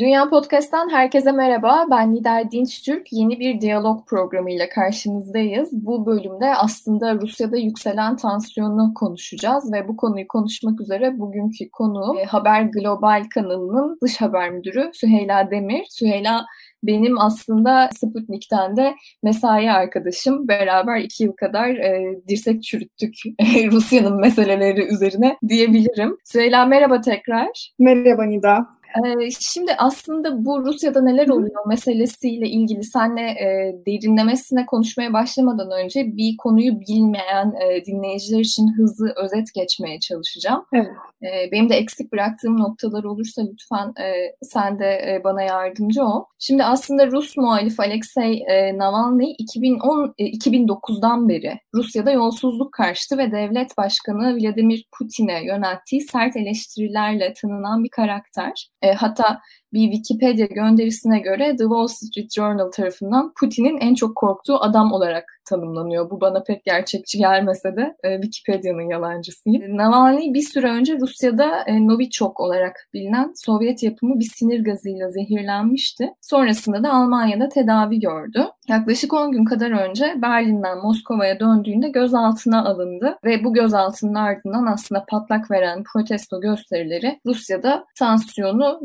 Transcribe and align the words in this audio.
Dünya 0.00 0.28
Podcast'tan 0.28 0.90
herkese 0.90 1.32
merhaba. 1.32 1.86
Ben 1.90 2.14
Nidar 2.14 2.50
Dinçtürk. 2.50 3.12
Yeni 3.12 3.40
bir 3.40 3.60
diyalog 3.60 4.06
programıyla 4.06 4.68
karşınızdayız. 4.68 5.68
Bu 5.72 6.06
bölümde 6.06 6.54
aslında 6.54 7.14
Rusya'da 7.14 7.56
yükselen 7.56 8.16
tansiyonu 8.16 8.94
konuşacağız 8.94 9.72
ve 9.72 9.88
bu 9.88 9.96
konuyu 9.96 10.28
konuşmak 10.28 10.80
üzere 10.80 11.18
bugünkü 11.18 11.70
konu 11.70 12.20
e, 12.20 12.24
Haber 12.24 12.62
Global 12.62 13.24
kanalının 13.34 13.98
dış 14.02 14.20
haber 14.20 14.50
müdürü 14.50 14.90
Süheyla 14.94 15.50
Demir. 15.50 15.86
Süheyla 15.90 16.46
benim 16.82 17.18
aslında 17.18 17.90
Sputnik'ten 17.92 18.76
de 18.76 18.94
mesai 19.22 19.70
arkadaşım. 19.70 20.48
Beraber 20.48 21.00
iki 21.00 21.24
yıl 21.24 21.32
kadar 21.32 21.68
e, 21.68 22.18
dirsek 22.28 22.62
çürüttük 22.62 23.14
Rusya'nın 23.72 24.20
meseleleri 24.20 24.84
üzerine 24.84 25.36
diyebilirim. 25.48 26.16
Süheyla 26.24 26.66
merhaba 26.66 27.00
tekrar. 27.00 27.72
Merhaba 27.78 28.24
Nida. 28.24 28.79
Ee, 28.96 29.30
Şimdi 29.40 29.72
aslında 29.78 30.44
bu 30.44 30.64
Rusya'da 30.64 31.02
neler 31.02 31.28
oluyor 31.28 31.66
meselesiyle 31.66 32.48
ilgili 32.48 32.84
senle 32.84 33.20
e, 33.20 33.76
derinlemesine 33.86 34.66
konuşmaya 34.66 35.12
başlamadan 35.12 35.70
önce 35.70 36.16
bir 36.16 36.36
konuyu 36.36 36.80
bilmeyen 36.80 37.54
e, 37.60 37.84
dinleyiciler 37.84 38.40
için 38.40 38.72
hızlı 38.76 39.12
özet 39.16 39.54
geçmeye 39.54 40.00
çalışacağım. 40.00 40.64
Evet. 40.72 40.90
E, 41.22 41.52
benim 41.52 41.68
de 41.68 41.74
eksik 41.74 42.12
bıraktığım 42.12 42.60
noktalar 42.60 43.04
olursa 43.04 43.42
lütfen 43.42 43.92
e, 44.04 44.36
sen 44.42 44.78
de 44.78 44.84
e, 44.84 45.24
bana 45.24 45.42
yardımcı 45.42 46.04
ol. 46.04 46.24
Şimdi 46.38 46.64
aslında 46.64 47.06
Rus 47.06 47.36
muhalif 47.36 47.80
Alexei 47.80 48.44
e, 48.48 48.78
Navalny 48.78 49.34
2010 49.38 50.14
e, 50.18 50.24
2009'dan 50.24 51.28
beri 51.28 51.58
Rusya'da 51.74 52.10
yolsuzluk 52.10 52.72
karşıtı 52.72 53.18
ve 53.18 53.32
devlet 53.32 53.76
başkanı 53.78 54.36
Vladimir 54.36 54.84
Putin'e 54.98 55.44
yönelttiği 55.44 56.00
sert 56.00 56.36
eleştirilerle 56.36 57.32
tanınan 57.32 57.84
bir 57.84 57.90
karakter. 57.90 58.70
E, 58.82 58.92
hatta 58.94 59.40
bir 59.72 59.92
Wikipedia 59.92 60.46
gönderisine 60.46 61.18
göre 61.18 61.56
The 61.56 61.64
Wall 61.64 61.86
Street 61.86 62.32
Journal 62.32 62.70
tarafından 62.70 63.32
Putin'in 63.40 63.78
en 63.80 63.94
çok 63.94 64.16
korktuğu 64.16 64.60
adam 64.60 64.92
olarak 64.92 65.40
tanımlanıyor. 65.50 66.10
Bu 66.10 66.20
bana 66.20 66.42
pek 66.42 66.64
gerçekçi 66.64 67.18
gelmese 67.18 67.76
de 67.76 67.96
e, 68.04 68.20
Wikipedia'nın 68.20 68.90
yalancısıyım. 68.90 69.76
Navalny 69.76 70.34
bir 70.34 70.42
süre 70.42 70.70
önce 70.70 70.98
Rusya'da 71.00 71.64
e, 71.66 71.86
Novichok 71.86 72.40
olarak 72.40 72.88
bilinen 72.94 73.32
Sovyet 73.34 73.82
yapımı 73.82 74.18
bir 74.18 74.30
sinir 74.36 74.64
gazıyla 74.64 75.08
zehirlenmişti. 75.08 76.10
Sonrasında 76.20 76.82
da 76.82 76.92
Almanya'da 76.92 77.48
tedavi 77.48 78.00
gördü. 78.00 78.46
Yaklaşık 78.68 79.12
10 79.12 79.32
gün 79.32 79.44
kadar 79.44 79.70
önce 79.70 80.14
Berlin'den 80.16 80.78
Moskova'ya 80.78 81.40
döndüğünde 81.40 81.88
gözaltına 81.88 82.64
alındı 82.64 83.18
ve 83.24 83.44
bu 83.44 83.52
gözaltının 83.52 84.14
ardından 84.14 84.66
aslında 84.66 85.04
patlak 85.08 85.50
veren 85.50 85.84
protesto 85.92 86.40
gösterileri 86.40 87.20
Rusya'da 87.26 87.84
tansiyonu 87.98 88.80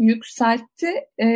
yükseltti. 0.75 1.05
E, 1.17 1.27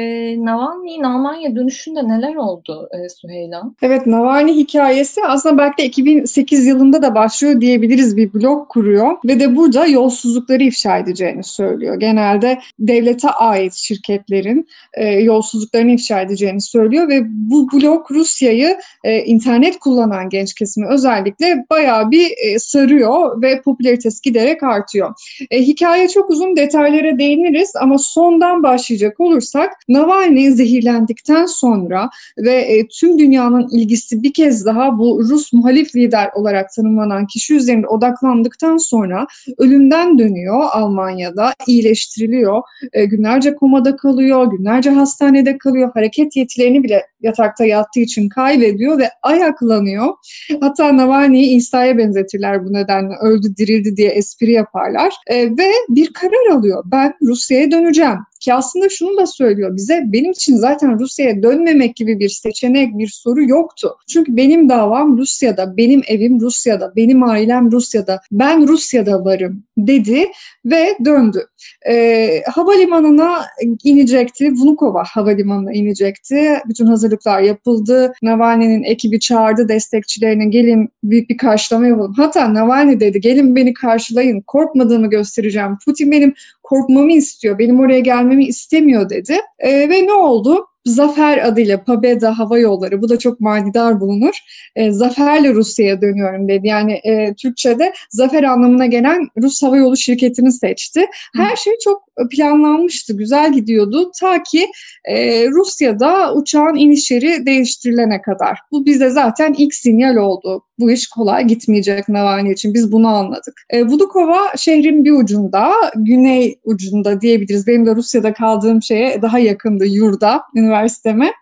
Navalny'nin 0.46 1.04
Almanya 1.04 1.56
dönüşünde 1.56 2.08
neler 2.08 2.36
oldu 2.36 2.90
e, 2.92 3.10
Süheyla? 3.10 3.64
Evet 3.82 4.08
Navalny 4.08 4.56
hikayesi 4.56 5.22
aslında 5.26 5.58
belki 5.58 5.78
de 5.78 5.86
2008 5.86 6.66
yılında 6.66 7.02
da 7.02 7.16
başlıyor 7.16 7.62
diyebiliriz 7.62 8.18
bir 8.18 8.34
blog 8.34 8.70
kuruyor 8.70 9.18
ve 9.26 9.40
de 9.40 9.56
burada 9.56 9.86
yolsuzlukları 9.86 10.64
ifşa 10.64 10.98
edeceğini 10.98 11.44
söylüyor. 11.44 12.00
Genelde 12.00 12.60
devlete 12.80 13.30
ait 13.30 13.74
şirketlerin 13.74 14.68
e, 14.94 15.06
yolsuzluklarını 15.06 15.92
ifşa 15.92 16.22
edeceğini 16.22 16.62
söylüyor 16.62 17.10
ve 17.10 17.22
bu 17.26 17.68
blog 17.74 18.12
Rusya'yı 18.12 18.78
e, 19.04 19.24
internet 19.24 19.80
kullanan 19.80 20.30
genç 20.30 20.54
kesimi 20.54 20.88
özellikle 20.88 21.66
bayağı 21.70 22.12
bir 22.12 22.32
e, 22.38 22.60
sarıyor 22.60 23.42
ve 23.42 23.62
popülaritesi 23.62 24.22
giderek 24.22 24.64
artıyor. 24.64 25.14
E, 25.52 25.62
hikaye 25.62 26.08
çok 26.08 26.30
uzun 26.30 26.56
detaylara 26.56 27.20
değiniriz 27.20 27.74
ama 27.76 27.98
sondan 27.98 28.64
başlayacak 28.64 29.20
olursak 29.30 29.74
Navalny 29.88 30.52
zehirlendikten 30.52 31.46
sonra 31.46 32.10
ve 32.38 32.54
e, 32.54 32.88
tüm 32.88 33.20
dünyanın 33.20 33.68
ilgisi 33.72 34.24
bir 34.24 34.34
kez 34.34 34.66
daha 34.66 34.98
bu 34.98 35.20
Rus 35.30 35.54
muhalif 35.54 35.96
lider 35.96 36.30
olarak 36.36 36.74
tanımlanan 36.74 37.28
kişi 37.28 37.56
üzerinde 37.56 37.88
odaklandıktan 37.88 38.78
sonra 38.78 39.28
ölümden 39.58 40.20
dönüyor 40.20 40.64
Almanya'da, 40.72 41.54
iyileştiriliyor, 41.68 42.62
e, 42.94 43.06
günlerce 43.06 43.56
komada 43.56 43.96
kalıyor, 43.96 44.52
günlerce 44.52 44.90
hastanede 44.90 45.58
kalıyor, 45.58 45.92
hareket 45.94 46.36
yetilerini 46.36 46.84
bile 46.84 47.06
yatakta 47.22 47.66
yattığı 47.66 48.00
için 48.00 48.30
kaybediyor 48.30 49.00
ve 49.00 49.10
ayaklanıyor. 49.24 50.14
Hatta 50.62 50.98
Navalny'yi 50.98 51.56
İsa'ya 51.56 51.98
benzetirler 51.98 52.66
bu 52.66 52.74
nedenle 52.74 53.16
öldü 53.22 53.56
dirildi 53.58 53.98
diye 53.98 54.10
espri 54.10 54.52
yaparlar 54.52 55.14
E, 55.28 55.58
ve 55.58 55.72
bir 55.90 56.14
karar 56.14 56.56
alıyor. 56.56 56.84
Ben 56.86 57.14
Rusya'ya 57.22 57.72
döneceğim. 57.72 58.18
Ki 58.40 58.54
aslında 58.54 58.90
şunu 58.90 59.18
da 59.18 59.26
söylüyor 59.26 59.76
bize 59.76 60.04
benim 60.06 60.32
için 60.32 60.56
zaten 60.56 61.00
Rusya'ya 61.00 61.44
dönmemek 61.44 61.96
gibi 61.96 62.20
bir 62.20 62.30
seçenek, 62.30 62.98
bir 62.98 63.08
soru 63.08 63.44
yoktu. 63.44 63.96
Çünkü 64.08 64.38
benim 64.38 64.70
davam 64.70 65.18
Rusya'da, 65.18 65.78
benim 65.78 66.02
evim 66.08 66.40
Rusya'da, 66.40 66.94
benim 66.96 67.24
ailem 67.24 67.72
Rusya'da, 67.72 68.22
ben 68.32 68.68
Rusya'da 68.68 69.26
varım 69.26 69.64
dedi 69.88 70.26
ve 70.66 70.98
döndü. 71.06 71.48
Ee, 71.90 72.44
havalimanına 72.46 73.46
inecekti, 73.84 74.52
Vnukovo 74.52 75.04
havalimanına 75.08 75.74
inecekti. 75.74 76.60
Bütün 76.70 76.86
hazırlıklar 76.86 77.42
yapıldı. 77.42 78.14
Navalny'nin 78.22 78.84
ekibi 78.84 79.20
çağırdı 79.20 79.70
destekçilerine 79.70 80.46
gelin 80.46 80.90
büyük 81.04 81.30
bir 81.30 81.38
karşılama 81.38 81.88
yapalım. 81.88 82.14
Hatta 82.18 82.54
Navalny 82.54 83.00
dedi 83.00 83.22
gelin 83.22 83.56
beni 83.56 83.74
karşılayın, 83.74 84.42
korkmadığımı 84.42 85.10
göstereceğim. 85.10 85.78
Putin 85.86 86.12
benim 86.12 86.34
korkmamı 86.64 87.12
istiyor, 87.12 87.60
benim 87.60 87.80
oraya 87.80 88.00
gelmemi 88.00 88.46
istemiyor 88.46 89.10
dedi. 89.10 89.36
E, 89.60 89.90
ve 89.90 90.08
ne 90.08 90.14
oldu? 90.14 90.66
Zafer 90.86 91.48
adıyla 91.48 91.84
Pabeda 91.84 92.40
Hava 92.40 92.60
Yolları, 92.60 93.02
bu 93.02 93.10
da 93.10 93.20
çok 93.20 93.40
manidar 93.40 94.00
bulunur. 94.00 94.36
E, 94.76 94.92
zaferle 94.92 95.54
Rusya'ya 95.54 96.02
dönüyorum 96.02 96.48
dedi. 96.48 96.68
Yani 96.68 96.94
e, 96.94 97.34
Türkçe'de 97.34 97.94
zafer 98.10 98.44
anlamına 98.44 98.86
gelen 98.86 99.28
Rus 99.42 99.64
Hava 99.64 99.78
Yolu 99.78 99.98
şirketini 99.98 100.52
seçti. 100.52 101.06
Her 101.36 101.56
şey 101.56 101.74
çok 101.84 102.04
planlanmıştı, 102.32 103.18
güzel 103.18 103.54
gidiyordu. 103.54 104.12
Ta 104.20 104.44
ki 104.44 104.68
e, 105.06 105.48
Rusya'da 105.48 106.34
uçağın 106.34 106.76
inişleri 106.76 107.46
değiştirilene 107.46 108.22
kadar. 108.22 108.60
Bu 108.72 108.86
bize 108.86 109.10
zaten 109.10 109.56
ilk 109.58 109.74
sinyal 109.74 110.16
oldu. 110.16 110.64
Bu 110.80 110.92
iş 110.92 111.08
kolay 111.08 111.48
gitmeyecek 111.48 112.10
Navalny 112.10 112.52
için. 112.52 112.74
Biz 112.74 112.92
bunu 112.92 113.08
anladık. 113.08 113.62
E, 113.70 113.86
Vudukova 113.86 114.40
şehrin 114.58 115.06
bir 115.06 115.12
ucunda, 115.12 115.72
güney 115.96 116.60
ucunda 116.64 117.22
diyebiliriz. 117.22 117.68
Benim 117.68 117.86
de 117.86 117.96
Rusya'da 117.96 118.34
kaldığım 118.34 118.82
şeye 118.82 119.22
daha 119.22 119.40
yakındı 119.40 119.86
yurda, 119.86 120.42
üniversiteme. 120.70 121.34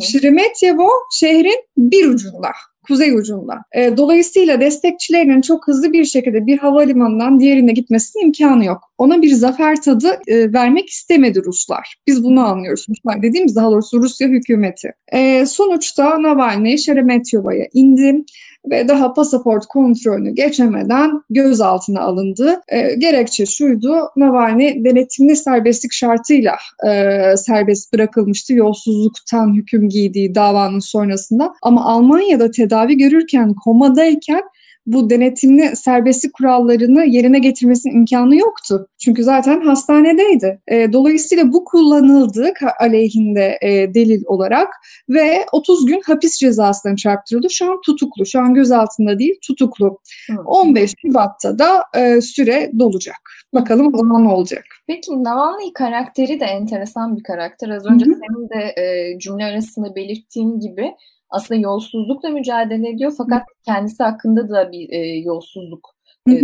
Şeremetyevo 0.00 0.88
şehrin 1.12 1.64
bir 1.76 2.08
ucunda 2.08 2.48
kuzey 2.88 3.12
ucunda. 3.12 3.54
E, 3.72 3.96
dolayısıyla 3.96 4.60
destekçilerinin 4.60 5.40
çok 5.40 5.66
hızlı 5.66 5.92
bir 5.92 6.04
şekilde 6.04 6.46
bir 6.46 6.58
havalimanından 6.58 7.40
diğerine 7.40 7.72
gitmesinin 7.72 8.24
imkanı 8.24 8.64
yok. 8.64 8.80
Ona 8.98 9.22
bir 9.22 9.32
zafer 9.32 9.82
tadı 9.82 10.08
e, 10.26 10.52
vermek 10.52 10.88
istemedi 10.88 11.42
Ruslar. 11.44 11.94
Biz 12.06 12.24
bunu 12.24 12.40
anlıyoruz. 12.40 12.86
Ruslar 12.88 13.22
dediğimiz 13.22 13.56
daha 13.56 13.70
doğrusu 13.70 14.02
Rusya 14.02 14.28
hükümeti. 14.28 14.92
E, 15.12 15.46
sonuçta 15.46 16.22
Navalny 16.22 16.78
Şeremetyova'ya 16.78 17.66
indi 17.72 18.24
ve 18.70 18.88
daha 18.88 19.14
pasaport 19.14 19.66
kontrolünü 19.66 20.30
geçemeden 20.30 21.10
gözaltına 21.30 22.00
alındı. 22.00 22.60
E, 22.68 22.94
gerekçe 22.94 23.46
şuydu, 23.46 23.94
Navalny 24.16 24.84
denetimli 24.84 25.36
serbestlik 25.36 25.92
şartıyla 25.92 26.56
e, 26.88 27.36
serbest 27.36 27.92
bırakılmıştı 27.92 28.54
yolsuzluktan 28.54 29.54
hüküm 29.54 29.88
giydiği 29.88 30.34
davanın 30.34 30.78
sonrasında. 30.78 31.52
Ama 31.62 31.84
Almanya'da 31.84 32.50
tedavi 32.50 32.75
görürken, 32.84 33.54
komadayken 33.54 34.42
bu 34.86 35.10
denetimli 35.10 35.76
serbestlik 35.76 36.34
kurallarını 36.34 37.04
yerine 37.04 37.38
getirmesinin 37.38 37.94
imkanı 37.94 38.36
yoktu. 38.36 38.88
Çünkü 38.98 39.24
zaten 39.24 39.60
hastanedeydi. 39.60 40.60
E, 40.68 40.92
dolayısıyla 40.92 41.52
bu 41.52 41.64
kullanıldı 41.64 42.52
aleyhinde 42.80 43.58
e, 43.62 43.94
delil 43.94 44.22
olarak 44.26 44.68
ve 45.08 45.46
30 45.52 45.86
gün 45.86 46.00
hapis 46.06 46.38
cezasına 46.38 46.96
çarptırıldı. 46.96 47.50
Şu 47.50 47.70
an 47.70 47.80
tutuklu. 47.86 48.26
Şu 48.26 48.40
an 48.40 48.54
gözaltında 48.54 49.18
değil, 49.18 49.38
tutuklu. 49.46 49.98
Hı. 50.30 50.42
15 50.44 50.92
Şubat'ta 51.02 51.58
da 51.58 51.84
e, 51.94 52.20
süre 52.20 52.70
dolacak. 52.78 53.16
Bakalım 53.54 53.94
o 53.94 53.98
zaman 53.98 54.24
ne 54.24 54.28
olacak. 54.28 54.64
Peki 54.86 55.24
Navalny 55.24 55.72
karakteri 55.72 56.40
de 56.40 56.44
enteresan 56.44 57.16
bir 57.16 57.22
karakter. 57.22 57.68
Az 57.68 57.86
önce 57.86 58.06
Hı-hı. 58.06 58.14
senin 58.14 58.48
de 58.48 58.82
e, 58.82 59.18
cümle 59.18 59.44
arasında 59.44 59.94
belirttiğin 59.94 60.60
gibi 60.60 60.92
aslında 61.30 61.60
yolsuzlukla 61.60 62.28
mücadele 62.28 62.90
ediyor 62.90 63.12
fakat 63.18 63.42
kendisi 63.64 64.02
hakkında 64.02 64.48
da 64.48 64.72
bir 64.72 64.90
e, 64.90 64.98
yolsuzluk 65.16 65.96
e, 66.28 66.42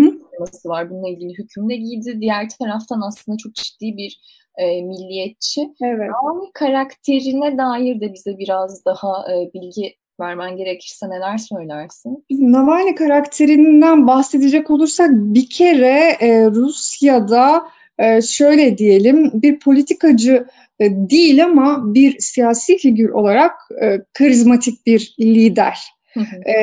var. 0.65 0.91
Bununla 0.91 1.09
ilgili 1.09 1.39
hüküm 1.39 1.69
de 1.69 1.77
giydi. 1.77 2.21
Diğer 2.21 2.49
taraftan 2.49 3.01
aslında 3.01 3.37
çok 3.37 3.55
ciddi 3.55 3.97
bir 3.97 4.21
e, 4.59 4.83
milliyetçi. 4.83 5.61
Evet. 5.83 6.11
Navalny 6.11 6.51
karakterine 6.55 7.59
dair 7.59 8.01
de 8.01 8.13
bize 8.13 8.39
biraz 8.39 8.85
daha 8.85 9.33
e, 9.33 9.51
bilgi 9.55 9.95
vermen 10.21 10.57
gerekirse 10.57 11.11
neler 11.11 11.39
söylersin? 11.39 12.25
Navalny 12.31 12.95
karakterinden 12.95 14.07
bahsedecek 14.07 14.71
olursak 14.71 15.11
bir 15.13 15.51
kere 15.51 16.17
e, 16.21 16.47
Rusya'da 16.47 17.63
e, 17.99 18.23
şöyle 18.23 18.79
diyelim 18.79 19.31
bir 19.35 19.59
politikacı 19.59 20.47
değil 20.91 21.45
ama 21.45 21.95
bir 21.95 22.17
siyasi 22.19 22.79
figür 22.79 23.09
olarak 23.09 23.53
e, 23.83 23.99
karizmatik 24.13 24.87
bir 24.87 25.15
lider. 25.21 25.79
e, 26.47 26.57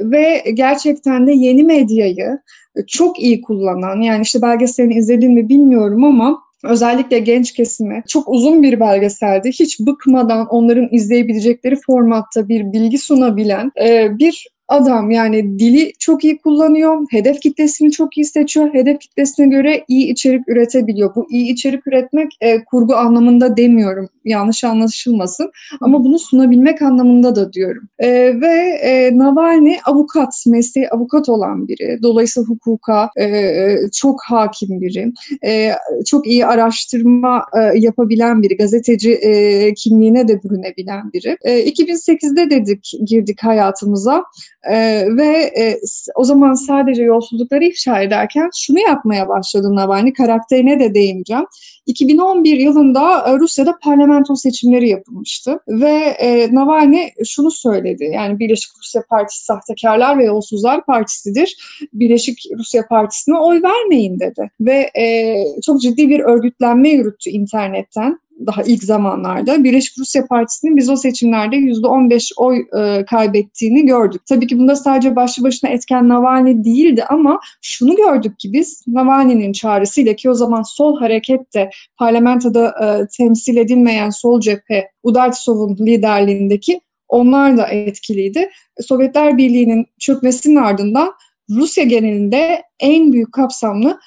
ve 0.00 0.44
gerçekten 0.54 1.26
de 1.26 1.32
yeni 1.32 1.64
medyayı 1.64 2.38
çok 2.86 3.20
iyi 3.20 3.40
kullanan 3.40 4.00
yani 4.00 4.22
işte 4.22 4.42
belgeselini 4.42 4.94
izledin 4.94 5.32
mi 5.32 5.48
bilmiyorum 5.48 6.04
ama 6.04 6.42
özellikle 6.64 7.18
genç 7.18 7.52
kesime 7.52 8.02
çok 8.08 8.28
uzun 8.28 8.62
bir 8.62 8.80
belgeseldi. 8.80 9.48
Hiç 9.48 9.80
bıkmadan 9.80 10.46
onların 10.46 10.88
izleyebilecekleri 10.90 11.76
formatta 11.86 12.48
bir 12.48 12.72
bilgi 12.72 12.98
sunabilen 12.98 13.72
e, 13.80 14.18
bir 14.18 14.46
adam 14.68 15.10
yani 15.10 15.58
dili 15.58 15.92
çok 15.98 16.24
iyi 16.24 16.38
kullanıyor, 16.38 17.06
hedef 17.10 17.40
kitlesini 17.40 17.90
çok 17.90 18.16
iyi 18.16 18.24
seçiyor, 18.24 18.74
hedef 18.74 19.00
kitlesine 19.00 19.46
göre 19.46 19.84
iyi 19.88 20.12
içerik 20.12 20.48
üretebiliyor. 20.48 21.14
Bu 21.14 21.26
iyi 21.30 21.52
içerik 21.52 21.86
üretmek 21.86 22.32
e, 22.40 22.64
kurgu 22.64 22.96
anlamında 22.96 23.56
demiyorum, 23.56 24.08
yanlış 24.24 24.64
anlaşılmasın 24.64 25.50
ama 25.80 26.04
bunu 26.04 26.18
sunabilmek 26.18 26.82
anlamında 26.82 27.36
da 27.36 27.52
diyorum. 27.52 27.88
E, 27.98 28.40
ve 28.40 28.80
e, 28.82 29.18
Navalny 29.18 29.76
avukat, 29.84 30.44
mesleği 30.46 30.88
avukat 30.88 31.28
olan 31.28 31.68
biri, 31.68 31.98
dolayısıyla 32.02 32.48
hukuka 32.48 33.10
e, 33.20 33.76
çok 33.92 34.20
hakim 34.24 34.80
biri, 34.80 35.12
e, 35.46 35.72
çok 36.06 36.26
iyi 36.26 36.46
araştırma 36.46 37.44
e, 37.56 37.78
yapabilen 37.78 38.42
biri, 38.42 38.56
gazeteci 38.56 39.12
e, 39.12 39.74
kimliğine 39.74 40.28
de 40.28 40.42
bürünebilen 40.42 41.12
biri. 41.12 41.36
E, 41.42 41.64
2008'de 41.64 42.50
dedik 42.50 42.92
girdik 43.06 43.42
hayatımıza. 43.42 44.24
Ee, 44.70 45.04
ve 45.16 45.52
e, 45.58 45.80
o 46.14 46.24
zaman 46.24 46.54
sadece 46.54 47.02
yolsuzlukları 47.02 47.64
ifşa 47.64 48.02
ederken 48.02 48.50
şunu 48.56 48.80
yapmaya 48.80 49.28
başladı 49.28 49.74
Navalny, 49.74 50.12
karakterine 50.12 50.80
de 50.80 50.94
değineceğim. 50.94 51.44
2011 51.86 52.58
yılında 52.58 53.28
e, 53.28 53.38
Rusya'da 53.38 53.78
parlamento 53.82 54.36
seçimleri 54.36 54.88
yapılmıştı 54.88 55.60
ve 55.68 55.94
e, 56.18 56.54
Navalny 56.54 57.08
şunu 57.24 57.50
söyledi. 57.50 58.10
Yani 58.12 58.38
Birleşik 58.38 58.70
Rusya 58.78 59.02
Partisi 59.10 59.44
Sahtekarlar 59.44 60.18
ve 60.18 60.24
Yolsuzlar 60.24 60.84
Partisi'dir. 60.86 61.56
Birleşik 61.92 62.38
Rusya 62.58 62.86
Partisi'ne 62.88 63.38
oy 63.38 63.62
vermeyin 63.62 64.20
dedi. 64.20 64.50
Ve 64.60 64.90
e, 64.98 65.36
çok 65.66 65.80
ciddi 65.80 66.08
bir 66.08 66.20
örgütlenme 66.20 66.88
yürüttü 66.88 67.30
internetten 67.30 68.18
daha 68.46 68.62
ilk 68.62 68.84
zamanlarda 68.84 69.64
Birleşik 69.64 69.98
Rusya 69.98 70.26
Partisi'nin 70.26 70.76
biz 70.76 70.90
o 70.90 70.96
seçimlerde 70.96 71.56
%15 71.56 72.32
oy 72.36 72.64
e, 72.78 73.04
kaybettiğini 73.04 73.86
gördük. 73.86 74.22
Tabii 74.28 74.46
ki 74.46 74.58
bunda 74.58 74.76
sadece 74.76 75.16
başlı 75.16 75.42
başına 75.42 75.70
etken 75.70 76.08
Navalny 76.08 76.64
değildi 76.64 77.04
ama 77.08 77.40
şunu 77.62 77.96
gördük 77.96 78.38
ki 78.38 78.52
biz 78.52 78.84
Navalny'nin 78.86 79.52
çağrısıyla 79.52 80.16
ki 80.16 80.30
o 80.30 80.34
zaman 80.34 80.62
sol 80.62 80.98
hareket 80.98 81.54
de 81.54 81.70
parlamentoda 81.98 82.68
e, 82.68 83.06
temsil 83.16 83.56
edilmeyen 83.56 84.10
sol 84.10 84.40
cephe 84.40 84.90
Udartsov'un 85.02 85.76
liderliğindeki 85.86 86.80
onlar 87.08 87.56
da 87.56 87.66
etkiliydi. 87.66 88.50
Sovyetler 88.80 89.36
Birliği'nin 89.36 89.86
çökmesinin 89.98 90.56
ardından 90.56 91.12
Rusya 91.50 91.84
genelinde 91.84 92.62
en 92.80 93.12
büyük 93.12 93.32
kapsamlı 93.32 93.98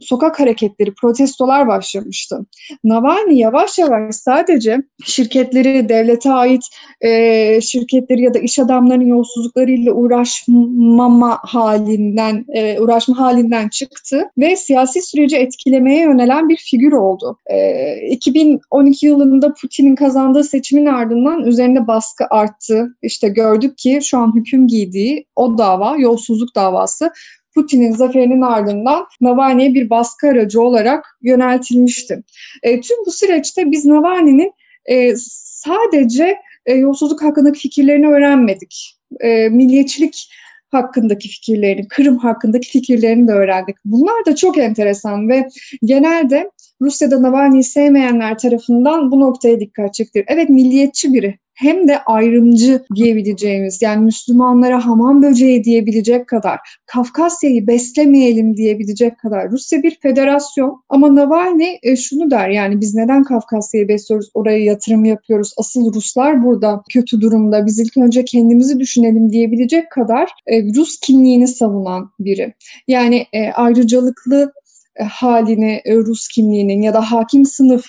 sokak 0.00 0.40
hareketleri, 0.40 0.94
protestolar 0.94 1.68
başlamıştı. 1.68 2.46
Navalny 2.84 3.38
yavaş 3.38 3.78
yavaş 3.78 4.14
sadece 4.14 4.82
şirketleri, 5.04 5.88
devlete 5.88 6.32
ait 6.32 6.62
e, 7.00 7.60
şirketleri 7.60 8.22
ya 8.22 8.34
da 8.34 8.38
iş 8.38 8.58
adamlarının 8.58 9.06
yolsuzluklarıyla 9.06 9.92
uğraşmama 9.92 11.38
halinden, 11.42 12.44
e, 12.54 12.80
uğraşma 12.80 13.18
halinden 13.18 13.68
çıktı 13.68 14.30
ve 14.38 14.56
siyasi 14.56 15.02
süreci 15.02 15.36
etkilemeye 15.36 16.02
yönelen 16.02 16.48
bir 16.48 16.56
figür 16.56 16.92
oldu. 16.92 17.38
E, 17.46 17.96
2012 18.10 19.06
yılında 19.06 19.54
Putin'in 19.60 19.94
kazandığı 19.94 20.44
seçimin 20.44 20.86
ardından 20.86 21.44
üzerinde 21.44 21.86
baskı 21.86 22.24
arttı. 22.30 22.96
İşte 23.02 23.28
gördük 23.28 23.78
ki 23.78 24.00
şu 24.02 24.18
an 24.18 24.34
hüküm 24.34 24.66
giydiği 24.66 25.26
o 25.36 25.58
dava, 25.58 25.96
yolsuzluk 25.96 26.54
davası 26.54 27.10
Putin'in 27.56 27.92
zaferinin 27.92 28.42
ardından 28.42 29.06
Navalny'ye 29.20 29.74
bir 29.74 29.90
baskı 29.90 30.28
aracı 30.28 30.62
olarak 30.62 31.18
yöneltilmişti. 31.22 32.22
E, 32.62 32.80
tüm 32.80 32.96
bu 33.06 33.10
süreçte 33.10 33.70
biz 33.70 33.84
Navalny'nin 33.84 34.52
e, 34.86 35.12
sadece 35.16 36.36
e, 36.66 36.74
yolsuzluk 36.74 37.22
hakkındaki 37.22 37.58
fikirlerini 37.58 38.08
öğrenmedik. 38.08 38.98
E, 39.20 39.48
milliyetçilik 39.48 40.28
hakkındaki 40.70 41.28
fikirlerini, 41.28 41.88
Kırım 41.88 42.18
hakkındaki 42.18 42.68
fikirlerini 42.68 43.28
de 43.28 43.32
öğrendik. 43.32 43.76
Bunlar 43.84 44.26
da 44.26 44.36
çok 44.36 44.58
enteresan 44.58 45.28
ve 45.28 45.48
genelde 45.84 46.50
Rusya'da 46.80 47.22
Navalny'yi 47.22 47.64
sevmeyenler 47.64 48.38
tarafından 48.38 49.10
bu 49.10 49.20
noktaya 49.20 49.60
dikkat 49.60 49.94
çekilir. 49.94 50.24
Evet 50.28 50.48
milliyetçi 50.48 51.14
biri 51.14 51.38
hem 51.56 51.88
de 51.88 51.98
ayrımcı 52.04 52.84
diyebileceğimiz 52.94 53.82
yani 53.82 54.04
Müslümanlara 54.04 54.86
hamam 54.86 55.22
böceği 55.22 55.64
diyebilecek 55.64 56.28
kadar, 56.28 56.58
Kafkasya'yı 56.86 57.66
beslemeyelim 57.66 58.56
diyebilecek 58.56 59.18
kadar 59.18 59.50
Rusya 59.50 59.82
bir 59.82 59.98
federasyon 60.02 60.82
ama 60.88 61.14
Navalny 61.14 61.78
e, 61.82 61.96
şunu 61.96 62.30
der 62.30 62.48
yani 62.48 62.80
biz 62.80 62.94
neden 62.94 63.22
Kafkasya'yı 63.22 63.88
besliyoruz, 63.88 64.30
oraya 64.34 64.64
yatırım 64.64 65.04
yapıyoruz, 65.04 65.54
asıl 65.58 65.94
Ruslar 65.94 66.44
burada 66.44 66.82
kötü 66.92 67.20
durumda, 67.20 67.66
biz 67.66 67.78
ilk 67.80 67.96
önce 67.96 68.24
kendimizi 68.24 68.80
düşünelim 68.80 69.32
diyebilecek 69.32 69.90
kadar 69.90 70.30
e, 70.46 70.62
Rus 70.62 71.00
kimliğini 71.00 71.48
savunan 71.48 72.10
biri. 72.20 72.54
Yani 72.88 73.26
e, 73.32 73.50
ayrıcalıklı 73.50 74.52
e, 74.96 75.04
halini 75.04 75.80
e, 75.84 75.96
Rus 75.96 76.28
kimliğinin 76.28 76.82
ya 76.82 76.94
da 76.94 77.12
hakim 77.12 77.44
sınıf 77.44 77.84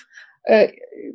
e, 0.51 0.71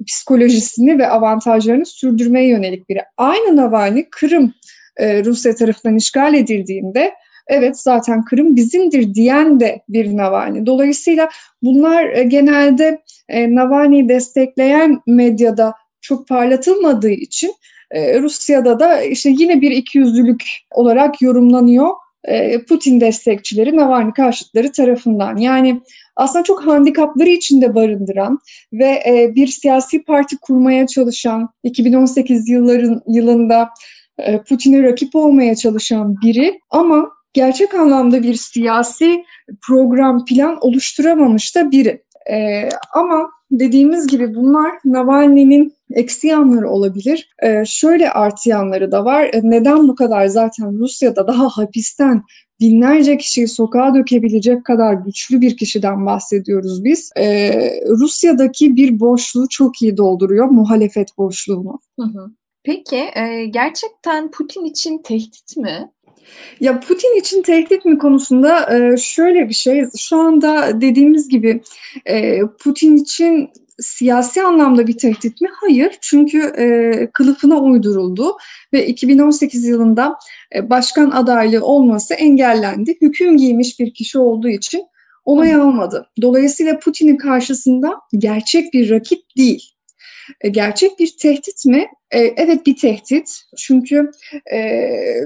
psikolojisini 0.06 0.98
ve 0.98 1.08
avantajlarını 1.08 1.86
sürdürmeye 1.86 2.48
yönelik 2.48 2.88
biri. 2.88 3.02
Aynı 3.16 3.56
Navalny 3.56 4.04
Kırım 4.10 4.54
e, 4.96 5.24
Rusya 5.24 5.54
tarafından 5.54 5.96
işgal 5.96 6.34
edildiğinde 6.34 7.14
evet 7.46 7.80
zaten 7.80 8.24
Kırım 8.24 8.56
bizimdir 8.56 9.14
diyen 9.14 9.60
de 9.60 9.82
bir 9.88 10.16
Navalny. 10.16 10.66
Dolayısıyla 10.66 11.28
bunlar 11.62 12.04
e, 12.04 12.22
genelde 12.22 13.02
e, 13.28 13.54
Navalny'yi 13.54 14.08
destekleyen 14.08 15.00
medyada 15.06 15.74
çok 16.00 16.28
parlatılmadığı 16.28 17.10
için 17.10 17.54
e, 17.90 18.20
Rusya'da 18.20 18.80
da 18.80 19.02
işte 19.02 19.30
yine 19.38 19.60
bir 19.60 19.70
ikiyüzlülük 19.70 20.44
olarak 20.70 21.22
yorumlanıyor 21.22 21.90
Putin 22.68 23.00
destekçileri, 23.00 23.76
Navalny 23.76 24.12
karşıtları 24.12 24.72
tarafından. 24.72 25.36
Yani 25.36 25.80
aslında 26.16 26.44
çok 26.44 26.66
handikapları 26.66 27.28
içinde 27.28 27.74
barındıran 27.74 28.38
ve 28.72 29.02
e, 29.06 29.32
bir 29.34 29.46
siyasi 29.46 30.04
parti 30.04 30.36
kurmaya 30.38 30.86
çalışan, 30.86 31.48
2018 31.62 32.48
yılların 32.48 33.02
yılında 33.08 33.68
e, 34.18 34.42
Putin'e 34.42 34.82
rakip 34.82 35.16
olmaya 35.16 35.54
çalışan 35.54 36.16
biri 36.22 36.60
ama 36.70 37.10
gerçek 37.32 37.74
anlamda 37.74 38.22
bir 38.22 38.34
siyasi 38.34 39.24
program, 39.66 40.24
plan 40.24 40.58
oluşturamamış 40.60 41.56
da 41.56 41.70
biri. 41.70 42.02
E, 42.30 42.68
ama 42.94 43.30
dediğimiz 43.58 44.06
gibi 44.06 44.34
bunlar 44.34 44.72
Navalny'nin 44.84 45.74
eksi 45.90 46.26
yanları 46.26 46.70
olabilir. 46.70 47.28
E, 47.42 47.64
şöyle 47.66 48.10
artı 48.10 48.48
yanları 48.48 48.92
da 48.92 49.04
var. 49.04 49.30
E, 49.32 49.40
neden 49.42 49.88
bu 49.88 49.94
kadar 49.94 50.26
zaten 50.26 50.78
Rusya'da 50.78 51.26
daha 51.26 51.48
hapisten 51.48 52.22
binlerce 52.60 53.16
kişiyi 53.16 53.48
sokağa 53.48 53.94
dökebilecek 53.94 54.64
kadar 54.64 54.94
güçlü 54.94 55.40
bir 55.40 55.56
kişiden 55.56 56.06
bahsediyoruz 56.06 56.84
biz. 56.84 57.10
E, 57.16 57.50
Rusya'daki 57.88 58.76
bir 58.76 59.00
boşluğu 59.00 59.48
çok 59.48 59.82
iyi 59.82 59.96
dolduruyor, 59.96 60.46
muhalefet 60.46 61.18
boşluğunu. 61.18 61.80
Hı 62.00 62.06
hı. 62.06 62.30
Peki 62.64 63.10
e, 63.14 63.46
gerçekten 63.46 64.30
Putin 64.30 64.64
için 64.64 64.98
tehdit 64.98 65.56
mi? 65.56 65.90
Ya 66.60 66.80
Putin 66.80 67.20
için 67.20 67.42
tehdit 67.42 67.84
mi 67.84 67.98
konusunda 67.98 68.76
e, 68.76 68.96
şöyle 68.96 69.48
bir 69.48 69.54
şey, 69.54 69.84
şu 69.98 70.16
anda 70.16 70.80
dediğimiz 70.80 71.28
gibi 71.28 71.62
e, 72.06 72.40
Putin 72.58 72.96
için 72.96 73.50
siyasi 73.80 74.42
anlamda 74.42 74.86
bir 74.86 74.98
tehdit 74.98 75.40
mi? 75.40 75.48
Hayır. 75.52 75.98
Çünkü 76.00 76.38
e, 76.58 77.08
kılıfına 77.12 77.60
uyduruldu 77.60 78.36
ve 78.72 78.86
2018 78.86 79.64
yılında 79.64 80.16
başkan 80.62 81.10
adaylığı 81.10 81.64
olması 81.64 82.14
engellendi. 82.14 82.96
Hüküm 83.00 83.36
giymiş 83.36 83.80
bir 83.80 83.94
kişi 83.94 84.18
olduğu 84.18 84.48
için 84.48 84.84
onay 85.24 85.54
almadı. 85.54 86.06
Dolayısıyla 86.22 86.78
Putin'in 86.78 87.16
karşısında 87.16 87.94
gerçek 88.18 88.72
bir 88.72 88.90
rakip 88.90 89.22
değil. 89.36 89.71
E, 90.40 90.48
gerçek 90.48 90.98
bir 90.98 91.16
tehdit 91.20 91.66
mi? 91.66 91.88
e, 92.12 92.20
evet 92.20 92.66
bir 92.66 92.76
tehdit. 92.76 93.40
Çünkü 93.58 94.10
e, 94.52 94.58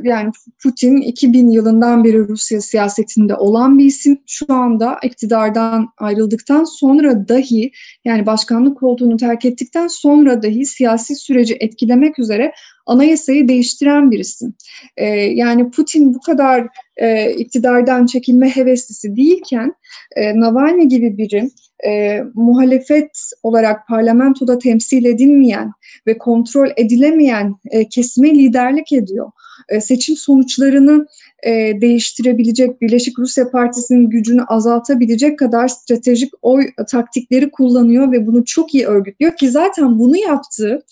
yani 0.02 0.30
Putin 0.62 0.96
2000 0.96 1.50
yılından 1.50 2.04
beri 2.04 2.28
Rusya 2.28 2.60
siyasetinde 2.60 3.34
olan 3.34 3.78
bir 3.78 3.84
isim. 3.84 4.18
Şu 4.26 4.46
anda 4.48 4.98
iktidardan 5.02 5.88
ayrıldıktan 5.98 6.64
sonra 6.64 7.28
dahi 7.28 7.70
yani 8.04 8.26
başkanlık 8.26 8.78
koltuğunu 8.78 9.16
terk 9.16 9.44
ettikten 9.44 9.86
sonra 9.86 10.42
dahi 10.42 10.66
siyasi 10.66 11.16
süreci 11.16 11.56
etkilemek 11.60 12.18
üzere 12.18 12.52
anayasayı 12.86 13.48
değiştiren 13.48 14.10
bir 14.10 14.18
isim. 14.18 14.54
E, 14.96 15.06
yani 15.16 15.70
Putin 15.70 16.14
bu 16.14 16.20
kadar 16.20 16.66
e, 16.96 17.32
iktidardan 17.32 18.06
çekilme 18.06 18.48
heveslisi 18.48 19.16
değilken 19.16 19.74
e, 20.16 20.40
Navalny 20.40 20.88
gibi 20.88 21.18
biri 21.18 21.50
e, 21.86 22.20
muhalefet 22.34 23.30
olarak 23.42 23.88
parlamentoda 23.88 24.58
temsil 24.58 25.04
edilmeyen 25.04 25.72
ve 26.06 26.18
kontrol 26.18 26.68
edilemeyen 26.76 27.54
e, 27.70 27.88
kesime 27.88 28.30
liderlik 28.30 28.92
ediyor. 28.92 29.30
E, 29.68 29.80
seçim 29.80 30.16
sonuçlarını 30.16 31.06
e, 31.46 31.80
değiştirebilecek, 31.80 32.80
Birleşik 32.82 33.18
Rusya 33.18 33.50
Partisi'nin 33.50 34.10
gücünü 34.10 34.42
azaltabilecek 34.42 35.38
kadar 35.38 35.68
stratejik 35.68 36.32
oy 36.42 36.66
taktikleri 36.90 37.50
kullanıyor 37.50 38.12
ve 38.12 38.26
bunu 38.26 38.44
çok 38.44 38.74
iyi 38.74 38.86
örgütlüyor 38.86 39.36
ki 39.36 39.50
zaten 39.50 39.98
bunu 39.98 40.16
yaptığı 40.16 40.82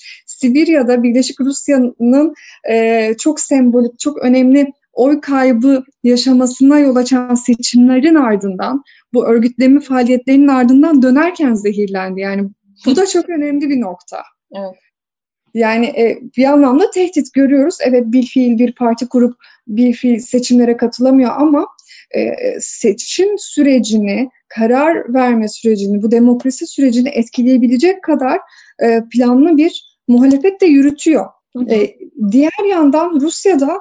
Sibirya'da 0.44 1.02
Birleşik 1.02 1.40
Rusya'nın 1.40 2.34
e, 2.70 3.14
çok 3.18 3.40
sembolik, 3.40 3.98
çok 3.98 4.18
önemli 4.18 4.72
oy 4.92 5.20
kaybı 5.20 5.84
yaşamasına 6.02 6.78
yol 6.78 6.96
açan 6.96 7.34
seçimlerin 7.34 8.14
ardından 8.14 8.82
bu 9.14 9.26
örgütleme 9.26 9.80
faaliyetlerinin 9.80 10.48
ardından 10.48 11.02
dönerken 11.02 11.54
zehirlendi. 11.54 12.20
Yani 12.20 12.50
bu 12.86 12.96
da 12.96 13.06
çok 13.06 13.28
önemli 13.28 13.68
bir 13.68 13.80
nokta. 13.80 14.22
Evet. 14.52 14.74
Yani 15.54 15.86
e, 15.86 16.18
bir 16.36 16.44
anlamda 16.44 16.90
tehdit 16.90 17.32
görüyoruz. 17.32 17.78
Evet 17.80 18.04
bir 18.06 18.26
fiil 18.26 18.58
bir 18.58 18.74
parti 18.74 19.08
kurup 19.08 19.34
bir 19.66 19.92
fiil 19.92 20.18
seçimlere 20.18 20.76
katılamıyor 20.76 21.30
ama 21.36 21.66
e, 22.16 22.30
seçim 22.60 23.38
sürecini, 23.38 24.30
karar 24.48 25.14
verme 25.14 25.48
sürecini, 25.48 26.02
bu 26.02 26.10
demokrasi 26.10 26.66
sürecini 26.66 27.08
etkileyebilecek 27.08 28.02
kadar 28.02 28.40
e, 28.82 29.02
planlı 29.12 29.56
bir 29.56 29.93
muhalefet 30.08 30.60
de 30.60 30.66
yürütüyor. 30.66 31.26
E, 31.70 31.96
diğer 32.30 32.70
yandan 32.70 33.20
Rusya'da 33.20 33.78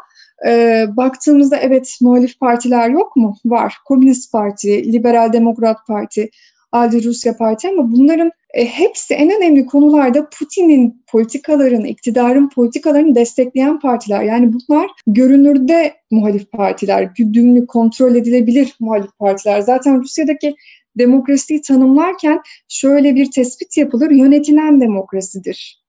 e, 0.47 0.85
baktığımızda 0.97 1.57
evet 1.57 1.97
muhalif 2.01 2.39
partiler 2.39 2.89
yok 2.89 3.15
mu? 3.15 3.35
Var. 3.45 3.75
Komünist 3.85 4.31
Parti, 4.31 4.93
Liberal 4.93 5.33
Demokrat 5.33 5.87
Parti, 5.87 6.29
Aldi 6.71 7.03
Rusya 7.03 7.37
Parti 7.37 7.69
ama 7.69 7.91
bunların 7.91 8.31
e, 8.53 8.65
hepsi 8.65 9.13
en 9.13 9.37
önemli 9.37 9.65
konularda 9.65 10.29
Putin'in 10.29 11.03
politikalarını, 11.07 11.87
iktidarın 11.87 12.49
politikalarını 12.49 13.15
destekleyen 13.15 13.79
partiler. 13.79 14.23
Yani 14.23 14.53
bunlar 14.53 14.91
görünürde 15.07 15.93
muhalif 16.11 16.51
partiler, 16.51 17.09
güdümlü, 17.17 17.67
kontrol 17.67 18.15
edilebilir 18.15 18.75
muhalif 18.79 19.17
partiler. 19.19 19.61
Zaten 19.61 20.01
Rusya'daki 20.01 20.55
demokrasiyi 20.97 21.61
tanımlarken 21.61 22.41
şöyle 22.69 23.15
bir 23.15 23.31
tespit 23.31 23.77
yapılır, 23.77 24.11
yönetilen 24.11 24.81
demokrasidir 24.81 25.82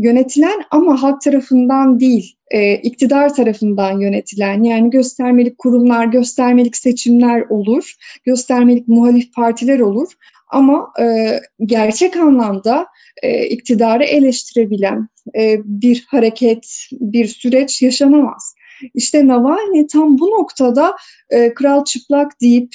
yönetilen 0.00 0.62
ama 0.70 1.02
halk 1.02 1.20
tarafından 1.20 2.00
değil, 2.00 2.36
e, 2.50 2.74
iktidar 2.74 3.34
tarafından 3.34 4.00
yönetilen 4.00 4.62
yani 4.62 4.90
göstermelik 4.90 5.58
kurumlar, 5.58 6.06
göstermelik 6.06 6.76
seçimler 6.76 7.40
olur, 7.48 7.94
göstermelik 8.24 8.88
muhalif 8.88 9.34
partiler 9.34 9.80
olur 9.80 10.12
ama 10.50 10.92
e, 11.00 11.38
gerçek 11.64 12.16
anlamda 12.16 12.86
e, 13.22 13.46
iktidarı 13.46 14.04
eleştirebilen 14.04 15.08
e, 15.38 15.58
bir 15.64 16.04
hareket, 16.08 16.86
bir 16.92 17.26
süreç 17.26 17.82
yaşanamaz. 17.82 18.54
İşte 18.94 19.26
Navalny 19.26 19.86
tam 19.86 20.18
bu 20.18 20.30
noktada 20.30 20.96
e, 21.30 21.54
kral 21.54 21.84
çıplak 21.84 22.40
deyip 22.40 22.72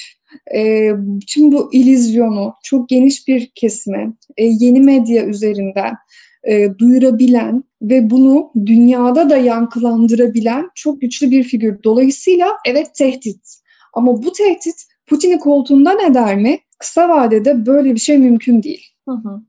e, 0.54 0.90
tüm 1.26 1.52
bu 1.52 1.70
ilizyonu 1.72 2.54
çok 2.62 2.88
geniş 2.88 3.28
bir 3.28 3.50
kesime, 3.54 4.12
e, 4.36 4.44
yeni 4.44 4.80
medya 4.80 5.26
üzerinden 5.26 5.94
e, 6.48 6.78
duyurabilen 6.78 7.64
ve 7.82 8.10
bunu 8.10 8.52
dünyada 8.66 9.30
da 9.30 9.36
yankılandırabilen 9.36 10.70
çok 10.74 11.00
güçlü 11.00 11.30
bir 11.30 11.42
figür. 11.42 11.82
Dolayısıyla 11.84 12.48
evet 12.66 12.94
tehdit. 12.94 13.56
Ama 13.92 14.22
bu 14.22 14.32
tehdit 14.32 14.86
Putin'i 15.06 15.38
koltuğundan 15.38 16.10
eder 16.10 16.36
mi? 16.36 16.58
Kısa 16.78 17.08
vadede 17.08 17.66
böyle 17.66 17.94
bir 17.94 18.00
şey 18.00 18.18
mümkün 18.18 18.62
değil. 18.62 18.84
Hı 19.08 19.14
hı. 19.14 19.42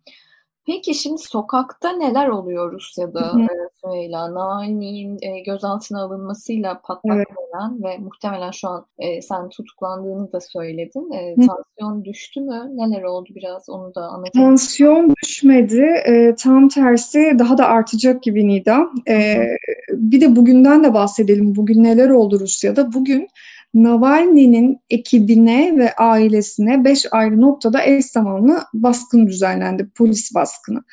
Peki 0.68 0.96
şimdi 0.96 1.22
sokakta 1.22 1.92
neler 1.92 2.28
oluyor 2.28 2.72
Rusya'da 2.72 3.34
hı 3.34 3.40
hı. 3.40 3.48
Süheyla? 3.84 4.34
Navalny'in 4.34 5.18
e, 5.22 5.40
gözaltına 5.40 6.02
alınmasıyla 6.02 6.82
patlak 6.82 7.16
evet. 7.16 7.28
veren 7.30 7.84
ve 7.84 7.98
muhtemelen 7.98 8.52
şu 8.52 8.68
an 8.68 8.86
e, 9.00 9.22
sen 9.22 9.50
tutuklandığını 9.50 10.32
da 10.32 10.42
söyledin. 10.42 11.12
E, 11.12 11.36
tansiyon 11.36 12.06
düştü 12.06 12.42
mü? 12.42 12.72
Neler 12.74 13.04
oldu 13.04 13.30
biraz 13.36 13.70
onu 13.70 13.96
da 13.96 14.02
anlatabilir 14.02 14.46
Tansiyon 14.46 15.14
düşmedi. 15.24 15.86
E, 16.06 16.36
tam 16.36 16.70
tersi 16.70 17.36
daha 17.40 17.58
da 17.58 17.66
artacak 17.66 18.24
gibi 18.24 18.48
Nida. 18.48 18.90
E, 19.10 19.48
bir 19.90 20.22
de 20.22 20.36
bugünden 20.36 20.84
de 20.84 20.94
bahsedelim. 20.94 21.56
Bugün 21.56 21.84
neler 21.84 22.10
oldu 22.10 22.40
Rusya'da? 22.40 22.94
Bugün 22.94 23.28
Navalny'nin 23.74 24.80
ekibine 24.90 25.78
ve 25.78 25.94
ailesine 25.96 26.84
beş 26.84 27.06
ayrı 27.12 27.42
noktada 27.42 27.84
eş 27.84 28.06
zamanlı 28.06 28.64
baskın 28.74 29.28
düzenlendi, 29.28 29.90
polis 29.96 30.36
baskını. 30.36 30.84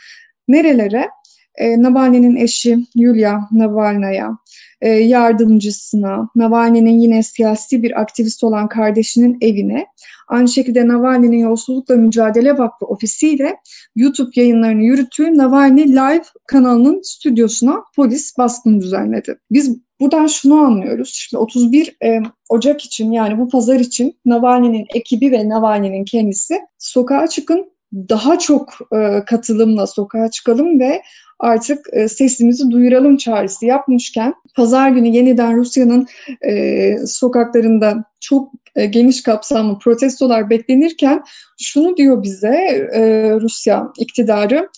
Nerelere? 0.48 1.08
E, 1.56 1.82
Navalny'nin 1.82 2.36
eşi 2.36 2.78
Yulia 2.94 3.40
Navalnaya, 3.52 4.38
e, 4.80 4.88
yardımcısına, 4.90 6.28
Navalny'nin 6.36 7.00
yine 7.00 7.22
siyasi 7.22 7.82
bir 7.82 8.00
aktivist 8.00 8.44
olan 8.44 8.68
kardeşinin 8.68 9.38
evine, 9.40 9.86
aynı 10.28 10.48
şekilde 10.48 10.88
Navalny'nin 10.88 11.38
Yolsuzlukla 11.38 11.96
Mücadele 11.96 12.58
Vakfı 12.58 12.86
ofisiyle 12.86 13.56
YouTube 13.96 14.30
yayınlarını 14.34 14.82
yürüttüğü 14.82 15.38
Navalny 15.38 15.88
Live 15.88 16.24
kanalının 16.46 17.00
stüdyosuna 17.02 17.84
polis 17.96 18.38
baskın 18.38 18.80
düzenledi. 18.80 19.38
Biz 19.50 19.78
buradan 20.00 20.26
şunu 20.26 20.54
anlıyoruz. 20.54 21.10
Şimdi 21.14 21.38
31 21.38 21.96
e, 22.04 22.22
Ocak 22.48 22.84
için 22.84 23.12
yani 23.12 23.38
bu 23.38 23.48
pazar 23.48 23.80
için 23.80 24.16
Navalny'nin 24.24 24.86
ekibi 24.94 25.32
ve 25.32 25.48
Navalny'nin 25.48 26.04
kendisi 26.04 26.60
sokağa 26.78 27.26
çıkın 27.26 27.74
daha 27.94 28.38
çok 28.38 28.72
e, 28.92 29.24
katılımla 29.26 29.86
sokağa 29.86 30.30
çıkalım 30.30 30.80
ve 30.80 31.02
artık 31.38 31.86
e, 31.92 32.08
sesimizi 32.08 32.70
duyuralım 32.70 33.16
çağrısı 33.16 33.66
yapmışken 33.66 34.34
pazar 34.56 34.90
günü 34.90 35.08
yeniden 35.08 35.56
Rusya'nın 35.56 36.06
e, 36.46 36.96
sokaklarında 37.06 38.04
çok 38.20 38.52
e, 38.76 38.86
geniş 38.86 39.22
kapsamlı 39.22 39.78
protestolar 39.78 40.50
beklenirken 40.50 41.24
şunu 41.60 41.96
diyor 41.96 42.22
bize 42.22 42.56
e, 42.94 43.32
Rusya 43.40 43.92
iktidarı 43.98 44.68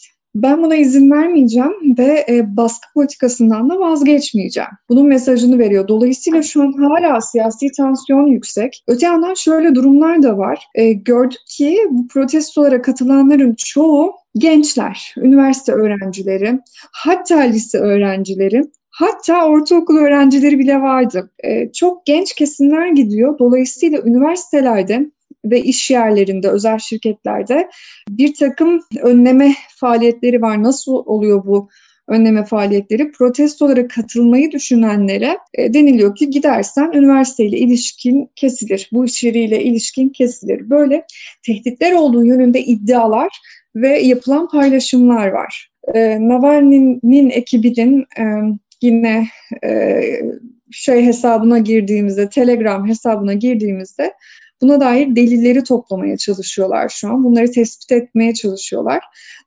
ben 0.43 0.63
buna 0.63 0.75
izin 0.75 1.11
vermeyeceğim 1.11 1.99
ve 1.99 2.27
e, 2.29 2.57
baskı 2.57 2.93
politikasından 2.95 3.71
da 3.71 3.79
vazgeçmeyeceğim. 3.79 4.71
Bunun 4.89 5.07
mesajını 5.07 5.59
veriyor. 5.59 5.89
Dolayısıyla 5.89 6.43
şu 6.43 6.63
an 6.63 6.73
hala 6.73 7.21
siyasi 7.21 7.67
tansiyon 7.77 8.27
yüksek. 8.27 8.85
Öte 8.89 9.07
yandan 9.07 9.35
şöyle 9.35 9.75
durumlar 9.75 10.23
da 10.23 10.39
var. 10.39 10.67
E, 10.75 10.93
gördük 10.93 11.41
ki 11.49 11.79
bu 11.91 12.09
protestolara 12.09 12.83
katılanların 12.83 13.55
çoğu 13.59 14.13
gençler, 14.39 15.15
üniversite 15.17 15.73
öğrencileri, 15.73 16.61
hatta 16.93 17.41
lise 17.41 17.79
öğrencileri 17.79 18.63
Hatta 18.99 19.47
ortaokul 19.47 19.97
öğrencileri 19.97 20.59
bile 20.59 20.81
vardı. 20.81 21.31
Ee, 21.45 21.73
çok 21.73 22.07
genç 22.07 22.35
kesimler 22.35 22.89
gidiyor. 22.89 23.39
Dolayısıyla 23.39 24.01
üniversitelerde 24.05 25.11
ve 25.51 25.63
iş 25.63 25.91
yerlerinde, 25.91 26.49
özel 26.49 26.79
şirketlerde 26.79 27.69
bir 28.09 28.35
takım 28.35 28.81
önleme 29.03 29.55
faaliyetleri 29.77 30.43
var. 30.43 30.63
Nasıl 30.63 30.93
oluyor 30.93 31.45
bu 31.47 31.69
önleme 32.09 32.45
faaliyetleri? 32.45 33.13
Protestolara 33.13 33.89
katılmayı 33.89 34.51
düşünenlere 34.51 35.39
e, 35.55 35.75
deniliyor 35.75 36.17
ki 36.17 36.31
gidersen 36.31 36.93
üniversiteyle 36.95 37.59
ilişkin 37.59 38.31
kesilir, 38.37 38.89
bu 38.93 39.05
içeriğiyle 39.05 39.63
ilişkin 39.63 40.09
kesilir. 40.09 40.71
Böyle 40.71 41.05
tehditler 41.47 41.93
olduğu 41.93 42.25
yönünde 42.27 42.63
iddialar 42.63 43.29
ve 43.77 43.99
yapılan 43.99 44.49
paylaşımlar 44.49 45.29
var. 45.29 45.71
E, 45.95 46.29
Navalny'nin 46.29 47.31
ekibinin 47.31 48.01
e, 48.19 48.25
yine 48.83 49.27
e, 49.65 50.01
şey 50.71 51.05
hesabına 51.05 51.59
girdiğimizde, 51.59 52.29
Telegram 52.29 52.89
hesabına 52.89 53.33
girdiğimizde 53.33 54.13
buna 54.63 54.81
dair 54.81 55.17
delilleri 55.17 55.65
toplamaya 55.65 56.17
çalışıyorlar 56.17 56.89
şu 56.89 57.09
an. 57.09 57.25
Bunları 57.25 57.51
tespit 57.51 57.93
etmeye 57.93 58.35
çalışıyorlar. 58.35 59.05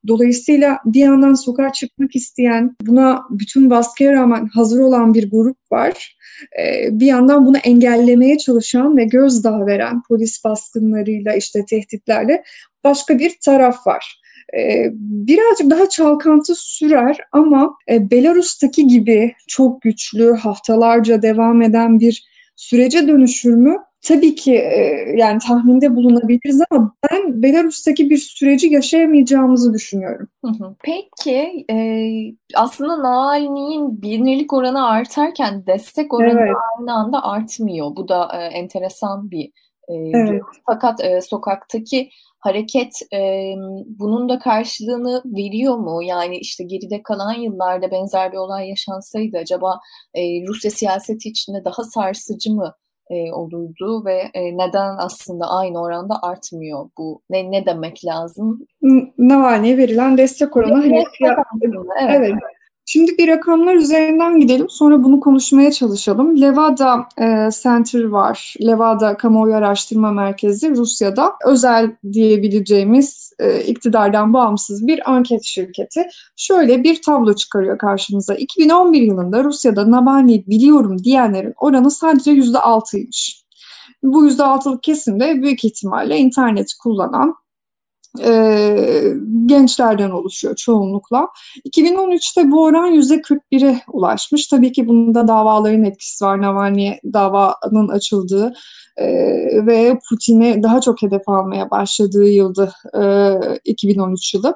Dolayısıyla 0.07 0.77
bir 0.85 0.99
yandan 0.99 1.33
sokağa 1.33 1.71
çıkmak 1.73 2.15
isteyen, 2.15 2.75
buna 2.81 3.21
bütün 3.29 3.69
baskıya 3.69 4.13
rağmen 4.13 4.45
hazır 4.53 4.79
olan 4.79 5.13
bir 5.13 5.31
grup 5.31 5.57
var. 5.71 6.17
Ee, 6.59 6.99
bir 6.99 7.05
yandan 7.05 7.45
bunu 7.45 7.57
engellemeye 7.57 8.37
çalışan 8.37 8.97
ve 8.97 9.05
gözdağı 9.05 9.65
veren 9.65 10.01
polis 10.07 10.43
baskınlarıyla 10.43 11.33
işte 11.33 11.65
tehditlerle 11.65 12.43
başka 12.83 13.19
bir 13.19 13.35
taraf 13.45 13.87
var. 13.87 14.21
e, 14.57 14.85
birazcık 14.93 15.71
daha 15.71 15.89
çalkantı 15.89 16.55
sürer 16.55 17.17
ama 17.31 17.75
e, 17.91 18.11
Belarus'taki 18.11 18.87
gibi 18.87 19.33
çok 19.47 19.81
güçlü 19.81 20.35
haftalarca 20.35 21.21
devam 21.21 21.61
eden 21.61 21.99
bir 21.99 22.29
sürece 22.55 23.07
dönüşür 23.07 23.53
mü? 23.53 23.77
Tabii 24.01 24.35
ki 24.35 24.55
e, 24.55 25.05
yani 25.17 25.39
tahminde 25.39 25.95
bulunabiliriz 25.95 26.61
ama 26.71 26.95
ben 27.11 27.43
Belarus'taki 27.43 28.09
bir 28.09 28.17
süreci 28.17 28.67
yaşayamayacağımızı 28.67 29.73
düşünüyorum. 29.73 30.27
Peki 30.83 31.65
e, 31.71 31.77
aslında 32.55 33.03
Navalny'in 33.03 34.01
bilinirlik 34.01 34.53
oranı 34.53 34.87
artarken 34.87 35.65
destek 35.67 36.13
oranı 36.13 36.39
evet. 36.39 36.55
aynı 36.79 36.93
anda 36.93 37.23
artmıyor. 37.23 37.95
Bu 37.95 38.07
da 38.07 38.29
e, 38.33 38.43
enteresan 38.43 39.31
bir 39.31 39.51
e, 39.87 39.93
evet. 39.93 40.41
Fakat 40.65 41.03
e, 41.03 41.21
sokaktaki 41.21 42.09
hareket 42.39 42.93
e, 43.13 43.53
bunun 43.85 44.29
da 44.29 44.39
karşılığını 44.39 45.21
veriyor 45.25 45.77
mu? 45.77 46.03
Yani 46.03 46.37
işte 46.37 46.63
geride 46.63 47.03
kalan 47.03 47.33
yıllarda 47.33 47.91
benzer 47.91 48.31
bir 48.31 48.37
olay 48.37 48.69
yaşansaydı 48.69 49.37
acaba 49.37 49.79
e, 50.13 50.21
Rusya 50.47 50.71
siyaseti 50.71 51.29
içinde 51.29 51.65
daha 51.65 51.83
sarsıcı 51.83 52.51
mı 52.51 52.73
e, 53.09 53.31
olurdu 53.31 54.05
ve 54.05 54.29
e, 54.33 54.57
neden 54.57 54.95
aslında 54.97 55.45
aynı 55.45 55.81
oranda 55.81 56.15
artmıyor 56.21 56.89
bu? 56.97 57.21
Ne 57.29 57.51
ne 57.51 57.65
demek 57.65 58.05
lazım? 58.05 58.67
Navalny'e 59.17 59.77
verilen 59.77 60.17
destek 60.17 60.57
oranı 60.57 60.73
hani 60.73 61.03
evet. 62.01 62.19
evet. 62.19 62.33
Şimdi 62.91 63.17
bir 63.17 63.27
rakamlar 63.27 63.75
üzerinden 63.75 64.39
gidelim, 64.39 64.69
sonra 64.69 65.03
bunu 65.03 65.19
konuşmaya 65.19 65.71
çalışalım. 65.71 66.41
Levada 66.41 67.05
e, 67.21 67.49
Center 67.63 68.03
var, 68.03 68.55
Levada 68.61 69.17
Kamuoyu 69.17 69.55
Araştırma 69.55 70.11
Merkezi 70.11 70.75
Rusya'da 70.75 71.33
özel 71.45 71.95
diyebileceğimiz 72.13 73.33
e, 73.39 73.63
iktidardan 73.63 74.33
bağımsız 74.33 74.87
bir 74.87 75.11
anket 75.11 75.43
şirketi. 75.43 76.07
Şöyle 76.35 76.83
bir 76.83 77.01
tablo 77.01 77.35
çıkarıyor 77.35 77.77
karşımıza. 77.77 78.35
2011 78.35 79.01
yılında 79.01 79.43
Rusya'da 79.43 79.91
Navalny 79.91 80.45
biliyorum 80.47 81.03
diyenlerin 81.03 81.53
oranı 81.57 81.91
sadece 81.91 82.31
%6'ymış. 82.31 83.43
Bu 84.03 84.27
%6'lık 84.27 84.83
kesimde 84.83 85.41
büyük 85.41 85.65
ihtimalle 85.65 86.17
interneti 86.17 86.77
kullanan 86.83 87.35
e, 88.25 89.13
gençlerden 89.45 90.09
oluşuyor 90.09 90.55
çoğunlukla. 90.55 91.27
2013'te 91.65 92.51
bu 92.51 92.63
oran 92.63 92.93
%41'e 92.93 93.81
ulaşmış. 93.93 94.47
Tabii 94.47 94.71
ki 94.71 94.87
bunda 94.87 95.27
davaların 95.27 95.83
etkisi 95.83 96.25
var. 96.25 96.41
Navalny 96.41 96.93
davanın 97.13 97.87
açıldığı 97.87 98.53
e, 98.97 99.07
ve 99.65 99.99
Putin'i 100.09 100.63
daha 100.63 100.81
çok 100.81 101.01
hedef 101.01 101.29
almaya 101.29 101.71
başladığı 101.71 102.27
yıldı 102.27 102.73
e, 103.01 103.61
2013 103.65 104.33
yılı. 104.33 104.55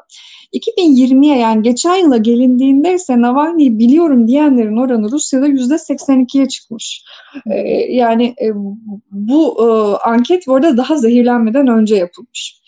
2020'ye 0.54 1.38
yani 1.38 1.62
geçen 1.64 1.96
yıla 1.96 2.18
gelindiğinde 2.18 2.94
ise 2.94 3.22
Navalny'yi 3.22 3.80
biliyorum 3.80 4.28
diyenlerin 4.28 4.78
oranı 4.78 5.12
Rusya'da 5.12 5.48
%82'ye 5.48 6.48
çıkmış. 6.48 7.04
E, 7.52 7.58
yani 7.94 8.36
e, 8.42 8.52
bu 9.12 9.58
e, 9.60 9.68
anket 10.10 10.48
bu 10.48 10.56
arada 10.56 10.78
daha 10.78 10.98
zehirlenmeden 10.98 11.68
önce 11.68 11.96
yapılmış. 11.96 12.64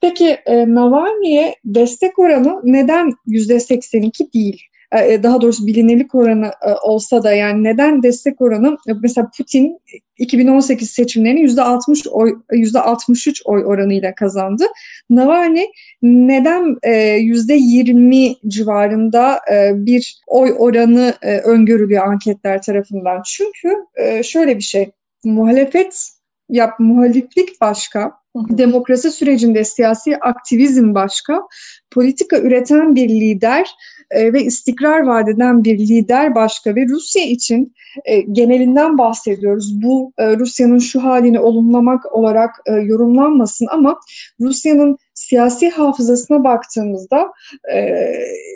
Peki 0.00 0.38
e, 0.46 0.74
Navalny'e 0.74 1.54
destek 1.64 2.18
oranı 2.18 2.60
neden 2.64 3.12
%82 3.26 4.32
değil? 4.32 4.62
E, 4.92 5.12
e, 5.12 5.22
daha 5.22 5.40
doğrusu 5.40 5.66
bilinirlik 5.66 6.14
oranı 6.14 6.46
e, 6.46 6.72
olsa 6.82 7.22
da 7.22 7.32
yani 7.32 7.64
neden 7.64 8.02
destek 8.02 8.40
oranı 8.40 8.76
mesela 9.02 9.30
Putin 9.38 9.78
2018 10.18 10.90
seçimlerini 10.90 11.40
%60 11.40 12.08
oy 12.08 12.38
%63 12.52 13.42
oy 13.44 13.64
oranıyla 13.64 14.14
kazandı. 14.14 14.64
Navalny 15.10 15.64
neden 16.02 16.76
%20 16.82 18.36
civarında 18.48 19.40
bir 19.74 20.20
oy 20.26 20.54
oranı 20.58 21.14
öngörülüyor 21.22 22.06
anketler 22.06 22.62
tarafından? 22.62 23.22
Çünkü 23.26 23.74
şöyle 24.22 24.56
bir 24.56 24.62
şey 24.62 24.90
muhalefet 25.24 26.08
yap 26.48 26.80
muhaliflik 26.80 27.60
başka 27.60 28.19
Demokrasi 28.36 29.10
sürecinde 29.10 29.64
siyasi 29.64 30.16
aktivizm 30.16 30.94
başka, 30.94 31.42
politika 31.90 32.38
üreten 32.38 32.94
bir 32.94 33.08
lider 33.08 33.70
e, 34.10 34.32
ve 34.32 34.44
istikrar 34.44 35.00
vadeden 35.00 35.64
bir 35.64 35.78
lider 35.78 36.34
başka 36.34 36.74
ve 36.74 36.86
Rusya 36.88 37.24
için 37.24 37.74
e, 38.04 38.20
genelinden 38.20 38.98
bahsediyoruz. 38.98 39.82
Bu 39.82 40.12
e, 40.18 40.36
Rusya'nın 40.36 40.78
şu 40.78 41.04
halini 41.04 41.40
olumlamak 41.40 42.14
olarak 42.14 42.50
yorumlanmasın 42.66 43.66
ama 43.70 44.00
Rusya'nın 44.40 44.98
siyasi 45.14 45.70
hafızasına 45.70 46.44
baktığımızda 46.44 47.32
e, 47.74 47.98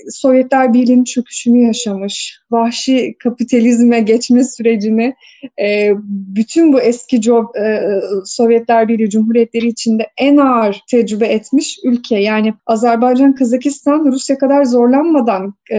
Sovyetler 0.08 0.74
Birliği'nin 0.74 1.04
çöküşünü 1.04 1.66
yaşamış, 1.66 2.40
vahşi 2.50 3.14
kapitalizme 3.18 4.00
geçme 4.00 4.44
sürecini 4.44 5.14
e, 5.60 5.92
bütün 6.06 6.72
bu 6.72 6.80
eski 6.80 7.22
job, 7.22 7.54
e, 7.54 7.80
Sovyetler 8.24 8.88
Birliği 8.88 9.10
Cumhuriyetleri 9.10 9.66
içinde 9.66 10.06
en 10.18 10.36
ağır 10.36 10.80
tecrübe 10.90 11.26
etmiş 11.26 11.78
ülke. 11.84 12.16
Yani 12.16 12.54
Azerbaycan, 12.66 13.34
Kazakistan 13.34 14.12
Rusya 14.12 14.38
kadar 14.38 14.64
zorlanmadan 14.64 15.54
e, 15.70 15.78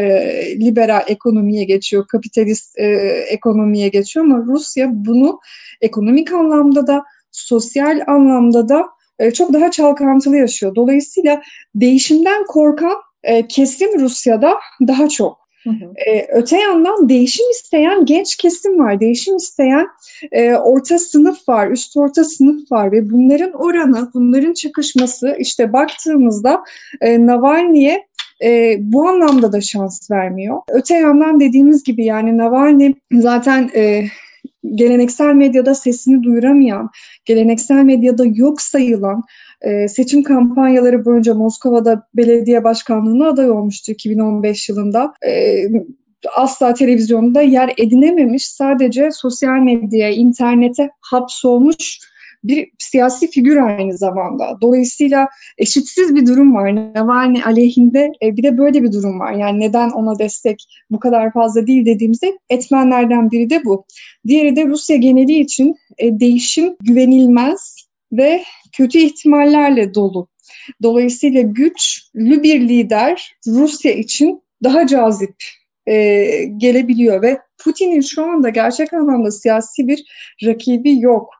liberal 0.59 1.03
ekonomiye 1.07 1.63
geçiyor, 1.63 2.07
kapitalist 2.07 2.79
e, 2.79 2.85
ekonomiye 3.29 3.87
geçiyor 3.87 4.25
ama 4.25 4.45
Rusya 4.47 4.89
bunu 4.91 5.39
ekonomik 5.81 6.33
anlamda 6.33 6.87
da 6.87 7.03
sosyal 7.31 8.01
anlamda 8.07 8.69
da 8.69 8.94
e, 9.19 9.31
çok 9.31 9.53
daha 9.53 9.71
çalkantılı 9.71 10.37
yaşıyor. 10.37 10.75
Dolayısıyla 10.75 11.41
değişimden 11.75 12.45
korkan 12.45 12.95
e, 13.23 13.47
kesim 13.47 13.99
Rusya'da 13.99 14.53
daha 14.87 15.09
çok. 15.09 15.45
Hı 15.63 15.69
e, 16.07 16.27
öte 16.33 16.59
yandan 16.59 17.09
değişim 17.09 17.45
isteyen 17.51 18.05
genç 18.05 18.35
kesim 18.35 18.79
var, 18.79 18.99
değişim 18.99 19.35
isteyen 19.35 19.87
e, 20.31 20.53
orta 20.53 20.99
sınıf 20.99 21.49
var, 21.49 21.71
üst 21.71 21.97
orta 21.97 22.23
sınıf 22.23 22.71
var 22.71 22.91
ve 22.91 23.11
bunların 23.11 23.51
oranı, 23.51 24.09
bunların 24.13 24.53
çakışması 24.53 25.35
işte 25.39 25.73
baktığımızda 25.73 26.63
e, 27.01 27.25
Navalny'e 27.25 28.07
e, 28.43 28.77
bu 28.79 29.07
anlamda 29.07 29.51
da 29.51 29.61
şans 29.61 30.11
vermiyor. 30.11 30.61
Öte 30.69 30.95
yandan 30.95 31.39
dediğimiz 31.39 31.83
gibi 31.83 32.05
yani 32.05 32.37
Navalny 32.37 32.93
zaten 33.11 33.69
e, 33.75 34.05
geleneksel 34.75 35.33
medyada 35.33 35.75
sesini 35.75 36.23
duyuramayan, 36.23 36.89
geleneksel 37.25 37.83
medyada 37.83 38.23
yok 38.25 38.61
sayılan, 38.61 39.23
e, 39.61 39.87
seçim 39.87 40.23
kampanyaları 40.23 41.05
boyunca 41.05 41.33
Moskova'da 41.33 42.07
belediye 42.15 42.63
başkanlığına 42.63 43.27
aday 43.27 43.51
olmuştu 43.51 43.91
2015 43.91 44.69
yılında. 44.69 45.13
E, 45.27 45.63
asla 46.35 46.73
televizyonda 46.73 47.41
yer 47.41 47.73
edinememiş, 47.77 48.47
sadece 48.47 49.11
sosyal 49.11 49.59
medyaya, 49.59 50.09
internete 50.09 50.89
hapsolmuş 51.01 51.99
bir 52.47 52.71
siyasi 52.79 53.29
figür 53.29 53.57
aynı 53.57 53.97
zamanda. 53.97 54.57
Dolayısıyla 54.61 55.27
eşitsiz 55.57 56.15
bir 56.15 56.27
durum 56.27 56.55
var. 56.55 56.75
Navalny 56.75 57.43
aleyhinde 57.45 58.11
e, 58.23 58.37
bir 58.37 58.43
de 58.43 58.57
böyle 58.57 58.83
bir 58.83 58.91
durum 58.91 59.19
var. 59.19 59.33
Yani 59.33 59.59
neden 59.59 59.89
ona 59.89 60.19
destek 60.19 60.63
bu 60.91 60.99
kadar 60.99 61.33
fazla 61.33 61.67
değil 61.67 61.85
dediğimizde 61.85 62.37
etmenlerden 62.49 63.31
biri 63.31 63.49
de 63.49 63.65
bu. 63.65 63.85
Diğeri 64.27 64.55
de 64.55 64.67
Rusya 64.67 64.95
geneli 64.95 65.39
için 65.39 65.75
e, 65.97 66.19
değişim 66.19 66.75
güvenilmez 66.83 67.75
ve 68.11 68.43
kötü 68.71 68.97
ihtimallerle 68.97 69.93
dolu. 69.93 70.27
Dolayısıyla 70.83 71.41
güçlü 71.41 72.43
bir 72.43 72.61
lider 72.61 73.35
Rusya 73.47 73.91
için 73.91 74.41
daha 74.63 74.87
cazip 74.87 75.35
e, 75.87 76.25
gelebiliyor 76.57 77.21
ve 77.21 77.39
Putin'in 77.63 78.01
şu 78.01 78.25
anda 78.25 78.49
gerçek 78.49 78.93
anlamda 78.93 79.31
siyasi 79.31 79.87
bir 79.87 80.03
rakibi 80.45 80.99
yok. 80.99 81.34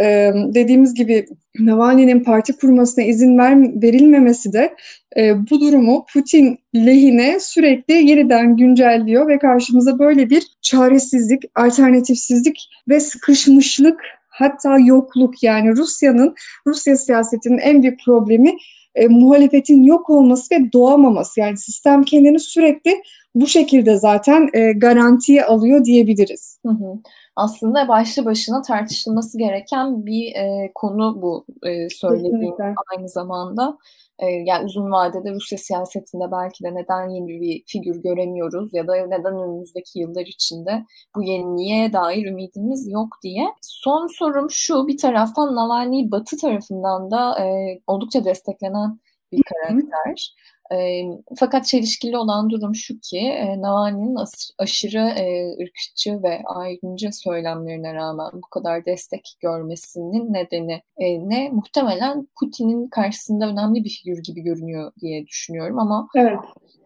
Ee, 0.00 0.32
dediğimiz 0.54 0.94
gibi 0.94 1.26
Navalny'nin 1.58 2.24
parti 2.24 2.56
kurmasına 2.56 3.04
izin 3.04 3.38
ver, 3.38 3.82
verilmemesi 3.82 4.52
de 4.52 4.74
e, 5.16 5.50
bu 5.50 5.60
durumu 5.60 6.06
Putin 6.12 6.58
lehine 6.74 7.40
sürekli 7.40 7.94
yeniden 7.94 8.56
güncelliyor 8.56 9.28
ve 9.28 9.38
karşımıza 9.38 9.98
böyle 9.98 10.30
bir 10.30 10.42
çaresizlik, 10.62 11.42
alternatifsizlik 11.54 12.68
ve 12.88 13.00
sıkışmışlık 13.00 14.00
hatta 14.28 14.78
yokluk 14.78 15.42
yani 15.42 15.76
Rusya'nın, 15.76 16.34
Rusya 16.66 16.96
siyasetinin 16.96 17.58
en 17.58 17.82
büyük 17.82 18.04
problemi 18.04 18.56
e, 18.94 19.08
muhalefetin 19.08 19.82
yok 19.82 20.10
olması 20.10 20.54
ve 20.54 20.72
doğamaması. 20.72 21.40
Yani 21.40 21.56
sistem 21.56 22.02
kendini 22.02 22.40
sürekli 22.40 22.94
bu 23.34 23.46
şekilde 23.46 23.96
zaten 23.96 24.48
e, 24.52 24.72
garantiye 24.72 25.44
alıyor 25.44 25.84
diyebiliriz. 25.84 26.60
Hı 26.66 26.72
hı 26.72 26.98
aslında 27.38 27.88
başlı 27.88 28.24
başına 28.24 28.62
tartışılması 28.62 29.38
gereken 29.38 30.06
bir 30.06 30.34
e, 30.36 30.72
konu 30.74 31.22
bu 31.22 31.46
e, 31.62 31.88
söylediğim 31.88 32.40
Kesinlikle. 32.40 32.74
aynı 32.96 33.08
zamanda. 33.08 33.78
E, 34.18 34.26
yani 34.26 34.64
uzun 34.64 34.92
vadede 34.92 35.30
Rusya 35.34 35.58
siyasetinde 35.58 36.24
belki 36.32 36.64
de 36.64 36.74
neden 36.74 37.08
yeni 37.08 37.40
bir 37.40 37.62
figür 37.66 38.02
göremiyoruz 38.02 38.74
ya 38.74 38.86
da 38.88 38.94
neden 39.06 39.36
önümüzdeki 39.36 39.98
yıllar 39.98 40.26
içinde 40.26 40.84
bu 41.16 41.22
yeniliğe 41.22 41.92
dair 41.92 42.26
ümidimiz 42.26 42.88
yok 42.88 43.08
diye. 43.22 43.46
Son 43.62 44.06
sorum 44.06 44.50
şu, 44.50 44.86
bir 44.86 44.98
taraftan 44.98 45.54
Navalny 45.54 46.10
Batı 46.10 46.36
tarafından 46.36 47.10
da 47.10 47.44
e, 47.44 47.78
oldukça 47.86 48.24
desteklenen 48.24 49.00
bir 49.32 49.42
karakter. 49.42 50.34
E, 50.72 51.02
fakat 51.38 51.66
çelişkili 51.66 52.16
olan 52.16 52.50
durum 52.50 52.74
şu 52.74 53.00
ki 53.00 53.18
e, 53.18 53.60
Navalny'nin 53.60 54.16
aşırı 54.58 55.08
e, 55.08 55.56
ırkçı 55.62 56.22
ve 56.22 56.42
ayrımcı 56.44 57.08
söylemlerine 57.12 57.94
rağmen 57.94 58.30
bu 58.32 58.48
kadar 58.50 58.84
destek 58.84 59.36
görmesinin 59.40 60.32
nedeni 60.32 60.82
e, 60.98 61.28
ne? 61.28 61.48
Muhtemelen 61.50 62.28
Putin'in 62.40 62.88
karşısında 62.88 63.48
önemli 63.48 63.84
bir 63.84 63.90
figür 63.90 64.22
gibi 64.22 64.40
görünüyor 64.40 64.92
diye 65.00 65.26
düşünüyorum 65.26 65.78
ama 65.78 66.08
evet 66.16 66.38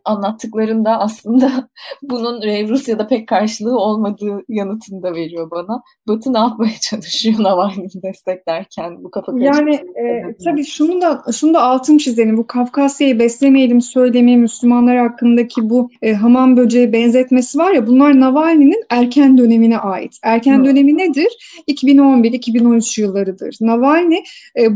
anlattıklarında 0.05 1.01
aslında 1.01 1.69
bunun 2.03 2.43
Rusya'da 2.69 3.07
pek 3.07 3.29
karşılığı 3.29 3.79
olmadığı 3.79 4.41
yanıtını 4.49 5.03
da 5.03 5.15
veriyor 5.15 5.51
bana. 5.51 5.83
Batı 6.09 6.33
ne 6.33 6.39
yapmaya 6.39 6.73
çalışıyor 6.91 7.35
Navalny'yi 7.39 8.03
desteklerken 8.03 9.05
bu 9.05 9.11
kafa 9.11 9.33
Yani 9.39 9.75
e, 9.75 10.37
tabii 10.45 10.65
şunu 10.65 11.03
da 11.03 11.23
şunu 11.33 11.55
da 11.55 11.63
altın 11.63 11.99
çizelim. 11.99 12.37
Bu 12.37 12.47
Kafkasya'yı 12.47 13.19
beslemeyelim 13.19 13.81
söylemeyi 13.81 14.37
Müslümanlar 14.37 14.99
hakkındaki 14.99 15.71
bu 15.71 15.91
e, 16.03 16.13
hamam 16.13 16.57
böceği 16.57 16.93
benzetmesi 16.93 17.59
var 17.59 17.73
ya 17.73 17.87
bunlar 17.87 18.21
Navalny'nin 18.21 18.85
erken 18.91 19.39
dönemine 19.39 19.79
ait. 19.79 20.19
Erken 20.23 20.61
Hı. 20.61 20.65
dönemi 20.65 20.99
nedir? 20.99 21.63
2011-2013 21.69 23.01
yıllarıdır. 23.01 23.57
Navalny 23.61 24.17
e, 24.59 24.69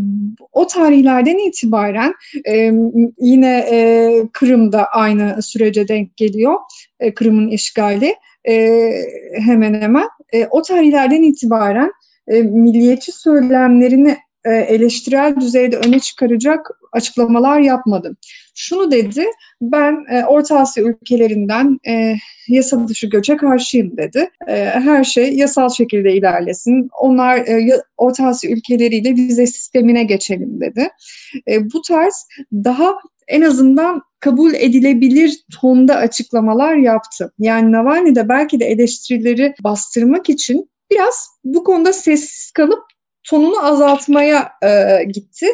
o 0.52 0.66
tarihlerden 0.66 1.48
itibaren 1.48 2.14
e, 2.48 2.72
yine 3.20 3.66
e, 3.70 4.22
Kırım'da 4.32 4.84
aynı 4.84 5.15
aynı 5.20 5.42
sürece 5.42 5.88
denk 5.88 6.16
geliyor. 6.16 6.54
E, 7.00 7.14
Kırım'ın 7.14 7.48
işgali 7.48 8.14
e, 8.48 8.80
hemen 9.34 9.74
hemen. 9.74 10.08
E, 10.32 10.46
o 10.46 10.62
tarihlerden 10.62 11.22
itibaren 11.22 11.92
e, 12.28 12.42
milliyetçi 12.42 13.12
söylemlerini 13.12 14.16
e, 14.44 14.50
eleştirel 14.50 15.36
düzeyde 15.40 15.76
öne 15.76 16.00
çıkaracak 16.00 16.70
açıklamalar 16.92 17.60
yapmadım. 17.60 18.16
Şunu 18.54 18.90
dedi, 18.90 19.24
ben 19.60 20.04
e, 20.10 20.24
Orta 20.24 20.58
Asya 20.58 20.84
ülkelerinden 20.84 21.78
e, 21.88 22.16
yasa 22.48 22.88
dışı 22.88 23.06
göçe 23.06 23.36
karşıyım 23.36 23.96
dedi. 23.96 24.30
E, 24.48 24.54
her 24.64 25.04
şey 25.04 25.36
yasal 25.36 25.68
şekilde 25.68 26.12
ilerlesin. 26.12 26.88
Onlar 27.00 27.36
e, 27.36 27.82
Orta 27.96 28.26
Asya 28.26 28.50
ülkeleriyle 28.50 29.10
vize 29.14 29.46
sistemine 29.46 30.04
geçelim 30.04 30.60
dedi. 30.60 30.88
E, 31.48 31.72
bu 31.72 31.82
tarz 31.82 32.26
daha 32.52 32.94
en 33.28 33.42
azından 33.42 34.02
kabul 34.26 34.54
edilebilir 34.54 35.44
tonda 35.60 35.96
açıklamalar 35.96 36.76
yaptı. 36.76 37.32
Yani 37.38 37.72
Navalny 37.72 38.14
de 38.14 38.28
belki 38.28 38.60
de 38.60 38.64
eleştirileri 38.64 39.54
bastırmak 39.64 40.30
için 40.30 40.70
biraz 40.90 41.28
bu 41.44 41.64
konuda 41.64 41.92
sessiz 41.92 42.50
kalıp 42.50 42.82
tonunu 43.24 43.66
azaltmaya 43.66 44.48
e, 44.62 45.04
gitti. 45.04 45.46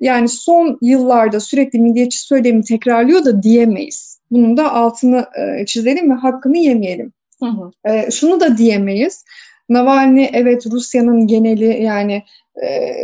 Yani 0.00 0.28
son 0.28 0.78
yıllarda 0.82 1.40
sürekli 1.40 1.78
milliyetçi 1.78 2.18
söylemi 2.18 2.64
tekrarlıyor 2.64 3.24
da 3.24 3.42
diyemeyiz. 3.42 4.20
Bunun 4.30 4.56
da 4.56 4.72
altını 4.72 5.26
e, 5.38 5.66
çizelim 5.66 6.10
ve 6.10 6.14
hakkını 6.14 6.58
yemeyelim. 6.58 7.12
Hı 7.40 7.46
hı. 7.46 7.92
E, 7.92 8.10
şunu 8.10 8.40
da 8.40 8.58
diyemeyiz. 8.58 9.24
Navalny 9.68 10.28
evet 10.32 10.66
Rusya'nın 10.66 11.26
geneli 11.26 11.82
yani 11.82 12.22
e, 12.62 12.94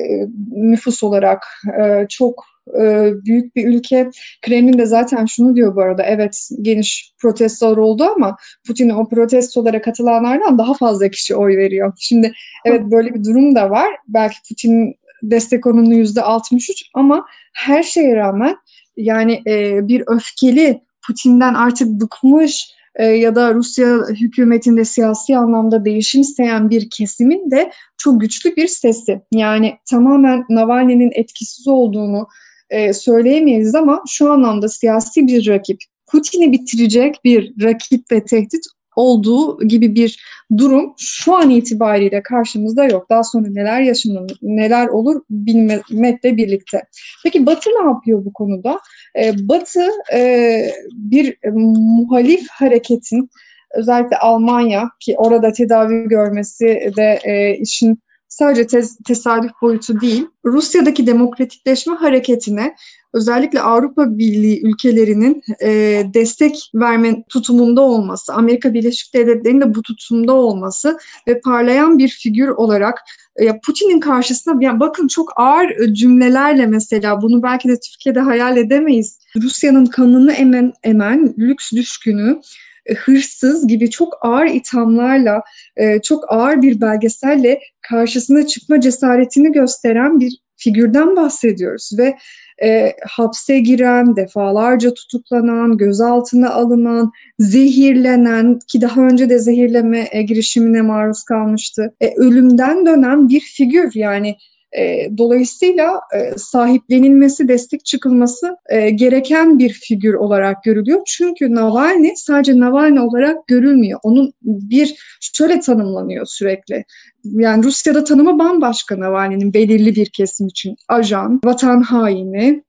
nüfus 0.53 1.03
olarak 1.03 1.47
e, 1.81 2.07
çok 2.09 2.45
e, 2.81 3.13
büyük 3.25 3.57
bir 3.57 3.69
ülke. 3.69 4.11
Kremlin 4.43 4.79
de 4.79 4.87
zaten 4.87 5.27
şunu 5.27 5.57
diyor 5.57 5.77
bu 5.77 5.83
arada, 5.83 6.03
evet 6.03 6.49
geniş 6.63 7.13
protestolar 7.19 7.77
oldu 7.77 8.05
ama 8.17 8.37
Putin'e 8.67 8.95
o 8.95 9.09
protestolara 9.09 9.83
katılanlardan 9.83 10.59
daha 10.59 10.75
fazla 10.75 11.09
kişi 11.09 11.37
oy 11.37 11.57
veriyor. 11.57 11.93
Şimdi 11.99 12.33
evet 12.65 12.83
böyle 12.83 13.15
bir 13.15 13.25
durum 13.25 13.55
da 13.55 13.71
var. 13.71 13.89
Belki 14.09 14.37
Putin'in 14.49 14.95
destek 15.23 15.67
oranı 15.67 15.95
yüzde 15.95 16.23
63 16.23 16.83
ama 16.95 17.27
her 17.55 17.83
şeye 17.83 18.17
rağmen 18.17 18.57
yani 18.97 19.43
e, 19.47 19.89
bir 19.89 20.03
öfkeli 20.07 20.81
Putin'den 21.07 21.55
artık 21.55 21.89
bıkmış 21.89 22.77
e, 22.95 23.05
ya 23.07 23.35
da 23.35 23.55
Rusya 23.55 23.99
hükümetinde 24.09 24.85
siyasi 24.85 25.37
anlamda 25.37 25.85
değişim 25.85 26.21
isteyen 26.21 26.71
bir 26.71 26.91
kesimin 26.91 27.51
de 27.51 27.71
çok 27.99 28.21
güçlü 28.21 28.57
bir 28.57 28.69
sesi. 28.69 29.21
Yani 29.33 29.75
tamamen 29.91 30.45
Navalny'nin 30.51 31.11
etkisiz 31.15 31.69
olduğunu 31.69 32.29
e, 32.71 32.93
söyleyemeyiz 32.93 33.75
ama 33.75 34.03
şu 34.09 34.33
anlamda 34.33 34.69
siyasi 34.69 35.27
bir 35.27 35.49
rakip, 35.49 35.79
Putin'i 36.13 36.53
bitirecek 36.53 37.21
bir 37.25 37.63
rakip 37.63 38.13
ve 38.13 38.25
tehdit 38.25 38.65
olduğu 38.97 39.59
gibi 39.69 39.95
bir 39.95 40.25
durum 40.59 40.95
şu 40.99 41.35
an 41.35 41.51
itibariyle 41.51 42.23
karşımızda 42.23 42.85
yok. 42.85 43.11
Daha 43.11 43.25
sonra 43.25 43.49
neler 43.49 43.81
yaşanır, 43.81 44.33
neler 44.43 44.87
olur 44.87 45.23
bilmekle 45.31 46.37
birlikte. 46.37 46.83
Peki 47.25 47.47
Batı 47.47 47.71
ne 47.71 47.89
yapıyor 47.89 48.25
bu 48.25 48.33
konuda? 48.33 48.81
Ee, 49.19 49.33
Batı 49.39 49.89
e, 50.15 50.71
bir 50.93 51.39
muhalif 51.53 52.49
hareketin 52.51 53.31
özellikle 53.75 54.17
Almanya 54.17 54.91
ki 55.01 55.15
orada 55.19 55.53
tedavi 55.53 56.09
görmesi 56.09 56.93
de 56.97 57.19
e, 57.25 57.57
işin 57.57 57.99
sadece 58.29 58.67
tes 58.67 58.99
tesadüf 59.07 59.51
boyutu 59.63 60.01
değil, 60.01 60.27
Rusya'daki 60.45 61.07
demokratikleşme 61.07 61.95
hareketine 61.95 62.75
özellikle 63.15 63.61
Avrupa 63.61 64.19
Birliği 64.19 64.67
ülkelerinin 64.67 65.43
e, 65.63 65.71
destek 66.15 66.71
verme 66.75 67.25
tutumunda 67.29 67.81
olması, 67.81 68.35
Amerika 68.35 68.75
Birleşik 68.75 69.15
Devletleri'nin 69.15 69.61
de 69.61 69.75
bu 69.75 69.83
tutumda 69.83 70.33
olması 70.33 70.99
ve 71.29 71.41
parlayan 71.41 71.99
bir 71.99 72.09
figür 72.09 72.49
olarak 72.49 72.99
ya 73.41 73.61
Putin'in 73.67 74.01
karşısında 74.01 74.65
yani 74.65 74.81
bakın 74.81 75.09
çok 75.09 75.33
ağır 75.37 75.95
cümlelerle 75.95 76.67
mesela 76.67 77.23
bunu 77.23 77.43
belki 77.43 77.69
de 77.69 77.81
Türkiye'de 77.81 78.21
hayal 78.21 78.57
edemeyiz. 78.57 79.19
Rusya'nın 79.43 79.87
kanını 79.87 80.33
emen 80.33 80.73
emen 80.83 81.35
lüks 81.39 81.73
düşkünü 81.73 82.31
e, 82.31 82.76
hırsız 82.95 83.67
gibi 83.67 83.91
çok 83.91 84.19
ağır 84.21 84.47
ithamlarla, 84.47 85.43
e, 85.77 86.03
çok 86.03 86.33
ağır 86.33 86.63
bir 86.63 86.81
belgeselle 86.81 87.61
karşısına 87.81 88.47
çıkma 88.47 88.81
cesaretini 88.81 89.53
gösteren 89.53 90.21
bir 90.21 90.33
figürden 90.57 91.17
bahsediyoruz 91.17 91.91
ve 91.99 92.17
e, 92.63 92.93
hapse 93.09 93.59
giren, 93.59 94.17
defalarca 94.17 94.95
tutuklanan, 94.95 95.77
gözaltına 95.77 96.51
alınan, 96.51 97.13
zehirlenen 97.39 98.59
ki 98.69 98.81
daha 98.81 99.01
önce 99.01 99.31
de 99.31 99.39
zehirleme 99.39 100.09
e, 100.13 100.23
girişimine 100.23 100.83
maruz 100.83 101.23
kalmıştı. 101.23 101.95
E, 102.01 102.15
ölümden 102.17 102.87
dönen 102.87 103.29
bir 103.29 103.41
figür 103.41 103.91
yani 103.95 104.37
e, 104.79 105.11
dolayısıyla 105.19 106.01
e, 106.15 106.39
sahiplenilmesi, 106.39 107.49
destek 107.49 107.85
çıkılması 107.85 108.57
e, 108.69 108.91
gereken 108.91 109.59
bir 109.59 109.71
figür 109.71 110.15
olarak 110.15 110.65
görülüyor. 110.65 111.01
Çünkü 111.07 111.55
Navalny 111.55 112.13
sadece 112.17 112.61
Navalny 112.61 113.01
olarak 113.01 113.47
görülmüyor. 113.47 114.01
Onun 114.03 114.33
bir 114.43 115.19
şöyle 115.21 115.61
tanımlanıyor 115.61 116.27
sürekli. 116.27 116.85
Yani 117.25 117.65
Rusya'da 117.65 118.05
tanımı 118.05 118.39
bambaşka 118.39 119.01
Navalny'nin 119.01 119.55
belirli 119.55 119.95
bir 119.95 120.07
kesim 120.07 120.47
için. 120.47 120.77
Ajan, 120.89 121.41
vatan 121.45 121.83
haini, 121.83 122.65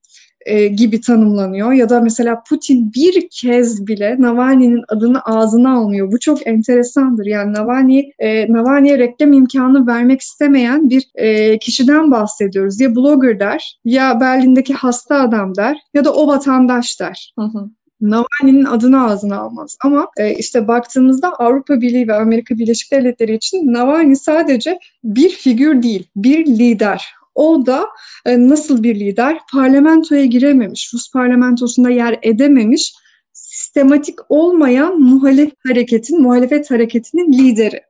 e, 0.48 0.68
gibi 0.68 1.02
tanımlanıyor. 1.02 1.72
Ya 1.72 1.90
da 1.90 2.00
mesela 2.00 2.44
Putin 2.50 2.94
bir 2.96 3.28
kez 3.32 3.88
bile 3.88 4.16
Navalny'nin 4.20 4.84
adını 4.88 5.22
ağzına 5.22 5.78
almıyor. 5.78 6.12
Bu 6.12 6.20
çok 6.20 6.48
enteresandır. 6.48 7.26
Yani 7.26 7.54
Navalny, 7.54 8.12
e, 8.20 8.54
Navalny'ye 8.54 8.98
reklam 9.00 9.34
imkanı 9.34 9.88
vermek 9.88 10.22
istemeyen 10.22 10.90
bir 10.90 11.04
e, 11.16 11.58
kişiden 11.60 12.12
bahsediyoruz. 12.12 12.82
Ya 12.82 12.96
blogger 12.96 13.40
der, 13.40 13.80
ya 13.86 14.20
Berlin'deki 14.20 14.74
hasta 14.74 15.20
adam 15.20 15.56
der, 15.56 15.78
ya 15.94 16.06
da 16.06 16.14
o 16.14 16.28
vatandaş 16.28 17.00
der. 17.00 17.34
Hı 17.40 17.46
hı. 17.46 17.70
Navalny'nin 18.02 18.66
adını 18.66 19.04
ağzına 19.04 19.40
almaz. 19.40 19.78
Ama 19.84 20.08
e, 20.18 20.36
işte 20.36 20.68
baktığımızda 20.68 21.30
Avrupa 21.30 21.82
Birliği 21.82 22.08
ve 22.08 22.14
Amerika 22.14 22.58
Birleşik 22.58 22.92
Devletleri 22.92 23.36
için 23.36 23.74
Navalny 23.74 24.16
sadece 24.16 24.80
bir 25.04 25.30
figür 25.30 25.84
değil, 25.84 26.08
bir 26.16 26.46
lider. 26.46 27.17
O 27.38 27.66
da 27.66 27.88
e, 28.26 28.50
nasıl 28.50 28.84
bir 28.84 29.00
lider? 29.00 29.40
Parlamentoya 29.52 30.26
girememiş, 30.26 30.94
Rus 30.94 31.12
parlamentosunda 31.12 31.90
yer 31.90 32.20
edememiş, 32.22 32.94
sistematik 33.34 34.20
olmayan 34.30 35.00
muhalef 35.00 35.52
hareketin, 35.68 36.22
muhalefet 36.22 36.72
hareketinin 36.72 37.34
lideri 37.34 37.82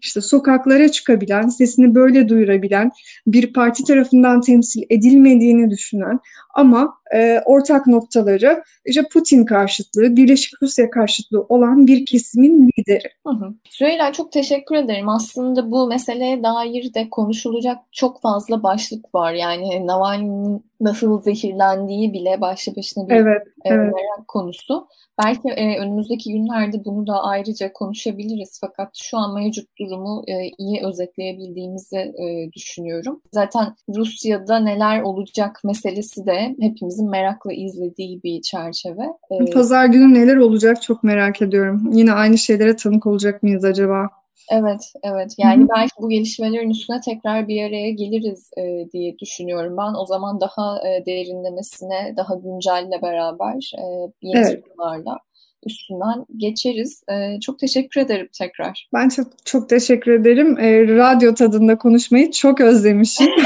işte 0.00 0.20
sokaklara 0.20 0.88
çıkabilen, 0.88 1.48
sesini 1.48 1.94
böyle 1.94 2.28
duyurabilen, 2.28 2.90
bir 3.26 3.52
parti 3.52 3.84
tarafından 3.84 4.40
temsil 4.40 4.82
edilmediğini 4.90 5.70
düşünen 5.70 6.18
ama 6.54 6.94
e, 7.14 7.40
ortak 7.44 7.86
noktaları 7.86 8.62
işte 8.84 9.02
Putin 9.12 9.44
karşıtlığı, 9.44 10.16
Birleşik 10.16 10.62
Rusya 10.62 10.90
karşıtlığı 10.90 11.46
olan 11.48 11.86
bir 11.86 12.06
kesimin 12.06 12.70
lideri. 12.78 13.08
Hı 13.26 13.32
hı. 13.32 13.54
Süheyla 13.70 14.12
çok 14.12 14.32
teşekkür 14.32 14.74
ederim. 14.74 15.08
Aslında 15.08 15.70
bu 15.70 15.86
meseleye 15.86 16.42
dair 16.42 16.94
de 16.94 17.10
konuşulacak 17.10 17.78
çok 17.92 18.22
fazla 18.22 18.62
başlık 18.62 19.14
var. 19.14 19.32
Yani 19.32 19.86
Navalny'nin 19.86 20.64
nasıl 20.80 21.22
zehirlendiği 21.22 22.12
bile 22.12 22.40
başlı 22.40 22.76
başına 22.76 23.08
bir 23.08 23.14
evet, 23.14 23.42
e, 23.64 23.68
evet. 23.68 23.94
merak 23.94 24.28
konusu. 24.28 24.88
Belki 25.24 25.48
e, 25.48 25.78
önümüzdeki 25.78 26.32
günlerde 26.32 26.84
bunu 26.84 27.06
da 27.06 27.22
ayrıca 27.22 27.72
konuşabiliriz 27.72 28.58
fakat 28.60 28.96
şu 28.96 29.18
an 29.18 29.34
mevcut 29.34 29.68
durumu 29.78 30.24
e, 30.28 30.34
iyi 30.58 30.80
özetleyebildiğimizi 30.84 31.96
e, 31.96 32.52
düşünüyorum. 32.52 33.22
Zaten 33.32 33.74
Rusya'da 33.96 34.58
neler 34.58 35.02
olacak 35.02 35.60
meselesi 35.64 36.26
de 36.26 36.39
ve 36.40 36.66
hepimizin 36.66 37.10
merakla 37.10 37.52
izlediği 37.52 38.22
bir 38.22 38.42
çerçeve. 38.42 39.06
Ee, 39.30 39.50
Pazar 39.50 39.86
günü 39.86 40.14
neler 40.14 40.36
olacak 40.36 40.82
çok 40.82 41.04
merak 41.04 41.42
ediyorum. 41.42 41.90
Yine 41.92 42.12
aynı 42.12 42.38
şeylere 42.38 42.76
tanık 42.76 43.06
olacak 43.06 43.42
mıyız 43.42 43.64
acaba? 43.64 44.08
Evet, 44.50 44.92
evet. 45.02 45.34
Yani 45.38 45.60
Hı-hı. 45.60 45.68
belki 45.76 45.92
bu 46.00 46.08
gelişmelerin 46.08 46.70
üstüne 46.70 47.00
tekrar 47.00 47.48
bir 47.48 47.62
araya 47.64 47.90
geliriz 47.90 48.50
e, 48.58 48.90
diye 48.92 49.18
düşünüyorum 49.18 49.76
ben. 49.76 49.94
O 50.02 50.06
zaman 50.06 50.40
daha 50.40 50.88
e, 50.88 51.06
derinlemesine, 51.06 52.14
daha 52.16 52.34
güncelle 52.34 53.02
beraber 53.02 53.72
e, 53.78 53.82
yeni 54.22 54.38
evet. 54.38 54.64
sorularla 54.64 55.18
üstünden 55.66 56.26
geçeriz. 56.36 57.02
E, 57.08 57.40
çok 57.40 57.58
teşekkür 57.58 58.00
ederim 58.00 58.28
tekrar. 58.38 58.88
Ben 58.94 59.08
çok 59.08 59.46
çok 59.46 59.68
teşekkür 59.68 60.12
ederim. 60.12 60.58
E, 60.58 60.86
radyo 60.96 61.34
tadında 61.34 61.78
konuşmayı 61.78 62.30
çok 62.30 62.60
özlemişim. 62.60 63.26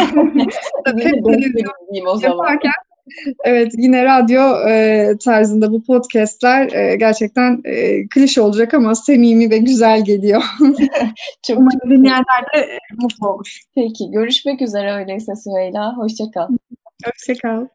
O 2.07 2.17
zaman. 2.17 2.37
Yaparken 2.37 2.73
evet 3.45 3.73
yine 3.77 4.05
radyo 4.05 4.69
e, 4.69 5.13
tarzında 5.25 5.73
bu 5.73 5.85
podcastler 5.85 6.73
e, 6.73 6.97
gerçekten 6.97 7.61
e, 7.65 8.09
klişe 8.09 8.41
olacak 8.41 8.75
ama 8.75 8.95
samimi 8.95 9.51
ve 9.51 9.59
güzel 9.59 10.05
geliyor. 10.05 10.43
çok 11.47 11.59
Umarım 11.59 11.91
dinleyenler 11.91 12.43
de 12.57 12.79
mutlu 12.97 13.29
olur. 13.29 13.61
Peki 13.75 14.11
görüşmek 14.11 14.63
üzere 14.63 14.93
öyleyse 14.93 15.33
Süheyla. 15.37 15.97
Hoşçakal. 15.97 16.49
Hoşçakal. 17.05 17.67